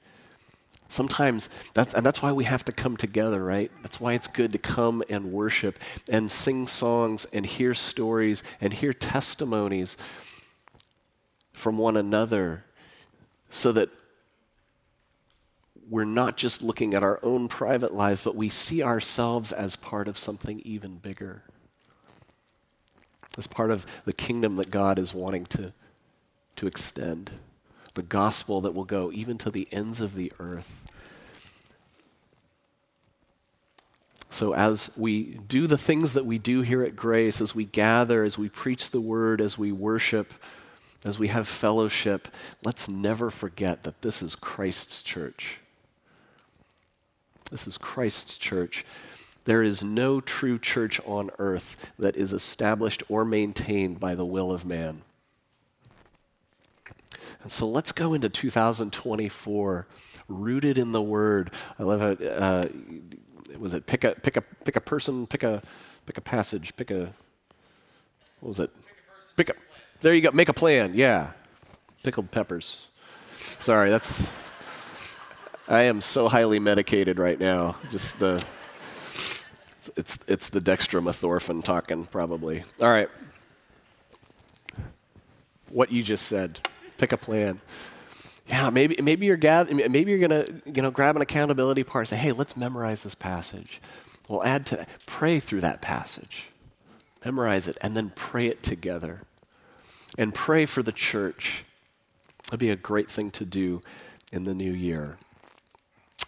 Sometimes, 0.92 1.50
that's, 1.76 1.94
and 1.94 2.04
that's 2.04 2.22
why 2.22 2.32
we 2.32 2.46
have 2.46 2.66
to 2.66 2.72
come 2.72 2.98
together, 2.98 3.44
right? 3.44 3.72
That's 3.84 4.00
why 4.00 4.14
it's 4.14 4.28
good 4.28 4.52
to 4.54 4.58
come 4.58 5.04
and 5.08 5.32
worship 5.32 5.78
and 6.10 6.32
sing 6.32 6.66
songs 6.68 7.26
and 7.32 7.46
hear 7.46 7.76
stories 7.76 8.42
and 8.60 8.74
hear 8.74 8.92
testimonies 8.92 9.98
from 11.54 11.78
one 11.78 11.96
another 11.96 12.66
so 13.52 13.72
that 13.72 13.90
we're 15.90 16.06
not 16.06 16.38
just 16.38 16.64
looking 16.64 16.94
at 16.94 17.04
our 17.04 17.20
own 17.22 17.48
private 17.48 17.94
lives, 17.94 18.24
but 18.24 18.36
we 18.36 18.50
see 18.50 18.82
ourselves 18.82 19.52
as 19.52 19.76
part 19.76 20.08
of 20.08 20.18
something 20.18 20.60
even 20.66 20.98
bigger, 20.98 21.44
as 23.38 23.48
part 23.48 23.70
of 23.72 23.86
the 24.06 24.14
kingdom 24.14 24.56
that 24.56 24.72
God 24.72 24.98
is 24.98 25.14
wanting 25.14 25.46
to, 25.48 25.74
to 26.56 26.68
extend, 26.68 27.32
the 28.00 28.04
gospel 28.04 28.62
that 28.62 28.74
will 28.74 28.86
go 28.86 29.12
even 29.12 29.38
to 29.38 29.52
the 29.52 29.68
ends 29.74 30.00
of 30.00 30.16
the 30.16 30.32
earth. 30.40 30.88
So, 34.30 34.54
as 34.54 34.90
we 34.96 35.42
do 35.50 35.68
the 35.68 35.78
things 35.78 36.14
that 36.14 36.26
we 36.26 36.38
do 36.38 36.62
here 36.62 36.82
at 36.82 36.96
Grace, 36.96 37.42
as 37.42 37.54
we 37.54 37.66
gather, 37.66 38.24
as 38.24 38.38
we 38.38 38.48
preach 38.48 38.92
the 38.92 39.02
word, 39.02 39.42
as 39.42 39.58
we 39.58 39.74
worship, 39.74 40.34
as 41.04 41.20
we 41.20 41.28
have 41.28 41.46
fellowship, 41.46 42.30
let's 42.64 42.88
never 42.88 43.30
forget 43.30 43.84
that 43.84 44.02
this 44.02 44.22
is 44.22 44.34
Christ's 44.34 45.04
church. 45.04 45.58
This 47.52 47.68
is 47.68 47.78
Christ's 47.78 48.38
church. 48.38 48.86
There 49.44 49.62
is 49.62 49.84
no 49.84 50.22
true 50.22 50.58
church 50.58 51.02
on 51.06 51.32
earth 51.38 51.92
that 52.00 52.16
is 52.16 52.32
established 52.32 53.04
or 53.10 53.26
maintained 53.26 54.00
by 54.00 54.16
the 54.16 54.26
will 54.26 54.54
of 54.54 54.66
man. 54.66 55.02
And 57.42 57.52
so 57.52 57.68
let's 57.68 57.92
go 57.92 58.14
into 58.14 58.30
2024 58.30 59.88
rooted 60.28 60.78
in 60.78 60.92
the 60.92 61.02
Word. 61.02 61.52
I 61.78 61.84
love 61.84 62.00
how, 62.02 62.26
uh, 62.26 62.68
was 63.58 63.74
it 63.74 63.86
pick 63.86 64.04
a, 64.04 64.16
pick, 64.16 64.38
a, 64.38 64.42
pick 64.42 64.76
a 64.76 64.82
person, 64.82 65.26
pick 65.28 65.44
a, 65.44 65.62
pick 66.06 66.18
a 66.18 66.22
passage, 66.22 66.76
pick 66.76 66.92
a, 66.92 67.14
what 68.40 68.50
was 68.50 68.60
it? 68.60 68.72
Pick 69.38 69.50
a, 69.50 69.54
there 70.02 70.14
you 70.14 70.22
go, 70.22 70.32
make 70.32 70.50
a 70.50 70.54
plan, 70.54 70.94
yeah. 70.94 71.32
Pickled 72.04 72.32
peppers. 72.32 72.88
Sorry, 73.60 73.90
that's. 73.90 74.22
I 75.68 75.84
am 75.84 76.02
so 76.02 76.30
highly 76.30 76.58
medicated 76.60 77.20
right 77.20 77.40
now. 77.40 77.76
Just 77.92 78.18
the 78.20 78.44
it's 79.96 80.18
it's 80.28 80.50
the 80.50 80.62
dextromethorphan 80.62 81.64
talking 81.64 82.06
probably. 82.06 82.64
All 82.82 82.90
right. 82.90 83.10
What 85.70 85.92
you 85.92 86.02
just 86.02 86.26
said. 86.26 86.62
Pick 87.00 87.12
a 87.14 87.18
plan. 87.18 87.60
Yeah, 88.48 88.70
maybe 88.70 88.98
maybe 89.02 89.26
you're 89.26 89.38
gather, 89.38 89.74
maybe 89.74 90.12
you're 90.12 90.20
gonna 90.20 90.46
you 90.66 90.82
know 90.82 90.92
grab 90.92 91.16
an 91.16 91.22
accountability 91.22 91.84
part. 91.84 92.04
and 92.04 92.10
Say, 92.10 92.18
hey, 92.18 92.32
let's 92.34 92.58
memorize 92.58 93.04
this 93.04 93.16
passage. 93.16 93.82
We'll 94.28 94.44
add 94.44 94.66
to 94.68 94.76
that. 94.78 94.90
Pray 95.06 95.40
through 95.40 95.62
that 95.62 95.82
passage. 95.82 96.48
Memorize 97.24 97.68
it 97.68 97.78
and 97.82 97.96
then 97.96 98.12
pray 98.16 98.48
it 98.48 98.62
together. 98.62 99.22
And 100.18 100.34
pray 100.34 100.66
for 100.66 100.84
the 100.84 100.92
church. 100.92 101.64
That'd 102.46 102.60
be 102.60 102.70
a 102.70 102.76
great 102.76 103.10
thing 103.10 103.32
to 103.32 103.46
do 103.46 103.82
in 104.32 104.44
the 104.44 104.54
new 104.54 104.74
year. 104.74 105.18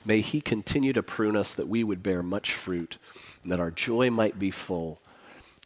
May 0.06 0.22
He 0.22 0.40
continue 0.40 0.94
to 0.94 1.04
prune 1.04 1.36
us 1.36 1.54
that 1.54 1.68
we 1.68 1.84
would 1.84 2.02
bear 2.02 2.24
much 2.24 2.54
fruit, 2.54 2.98
and 3.44 3.52
that 3.52 3.60
our 3.60 3.72
joy 3.72 4.10
might 4.10 4.40
be 4.40 4.52
full, 4.52 5.00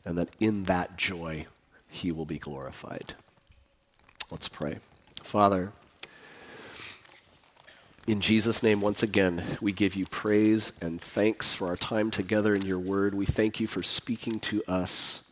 and 0.03 0.18
that 0.18 0.30
in 0.39 0.64
that 0.64 0.97
joy 0.97 1.45
He 1.89 2.12
will 2.12 2.26
be 2.26 2.39
glorified. 2.39 3.14
Let's 4.32 4.47
pray. 4.49 4.80
Father, 5.26 5.71
in 8.05 8.21
Jesus' 8.21 8.61
name, 8.61 8.80
once 8.80 9.01
again, 9.01 9.43
we 9.59 9.71
give 9.71 9.95
you 9.95 10.05
praise 10.05 10.71
and 10.84 11.01
thanks 11.01 11.51
for 11.51 11.67
our 11.67 11.76
time 11.76 12.11
together 12.11 12.53
in 12.53 12.61
your 12.61 12.78
word. 12.78 13.15
We 13.15 13.26
thank 13.26 13.59
you 13.59 13.65
for 13.65 13.82
speaking 13.82 14.39
to 14.41 14.63
us. 14.67 15.23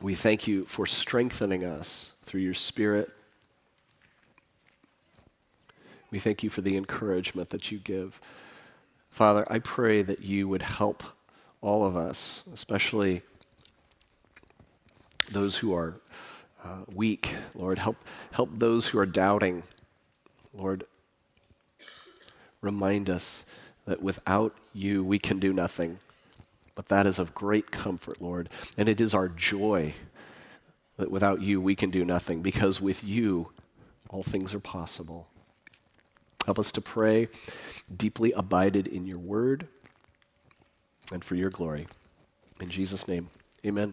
We 0.00 0.14
thank 0.14 0.48
you 0.48 0.64
for 0.64 0.86
strengthening 0.86 1.62
us 1.62 2.14
through 2.22 2.40
your 2.40 2.54
spirit. 2.54 3.10
We 6.10 6.18
thank 6.18 6.42
you 6.42 6.48
for 6.48 6.62
the 6.62 6.78
encouragement 6.78 7.50
that 7.50 7.70
you 7.70 7.78
give. 7.78 8.18
Father, 9.10 9.44
I 9.50 9.58
pray 9.58 10.00
that 10.00 10.22
you 10.22 10.48
would 10.48 10.62
help 10.62 11.04
all 11.60 11.84
of 11.84 11.96
us, 11.96 12.44
especially 12.52 13.20
those 15.30 15.58
who 15.58 15.74
are 15.74 16.00
uh, 16.64 16.84
weak. 16.92 17.34
Lord, 17.54 17.78
help, 17.78 17.96
help 18.32 18.50
those 18.52 18.88
who 18.88 18.98
are 18.98 19.06
doubting. 19.06 19.64
Lord, 20.54 20.84
remind 22.60 23.10
us 23.10 23.44
that 23.86 24.02
without 24.02 24.54
you 24.74 25.02
we 25.02 25.18
can 25.18 25.38
do 25.38 25.52
nothing. 25.52 25.98
But 26.74 26.88
that 26.88 27.06
is 27.06 27.18
of 27.18 27.34
great 27.34 27.70
comfort, 27.70 28.22
Lord. 28.22 28.48
And 28.78 28.88
it 28.88 29.00
is 29.00 29.14
our 29.14 29.28
joy 29.28 29.94
that 30.96 31.10
without 31.10 31.42
you 31.42 31.60
we 31.60 31.74
can 31.74 31.90
do 31.90 32.04
nothing, 32.04 32.42
because 32.42 32.80
with 32.80 33.02
you 33.02 33.50
all 34.08 34.22
things 34.22 34.54
are 34.54 34.60
possible. 34.60 35.26
Help 36.44 36.58
us 36.58 36.70
to 36.72 36.80
pray 36.80 37.28
deeply 37.94 38.32
abided 38.32 38.86
in 38.86 39.06
your 39.06 39.18
word 39.18 39.68
and 41.12 41.24
for 41.24 41.34
your 41.34 41.50
glory. 41.50 41.88
In 42.60 42.68
Jesus' 42.68 43.08
name, 43.08 43.28
amen. 43.66 43.90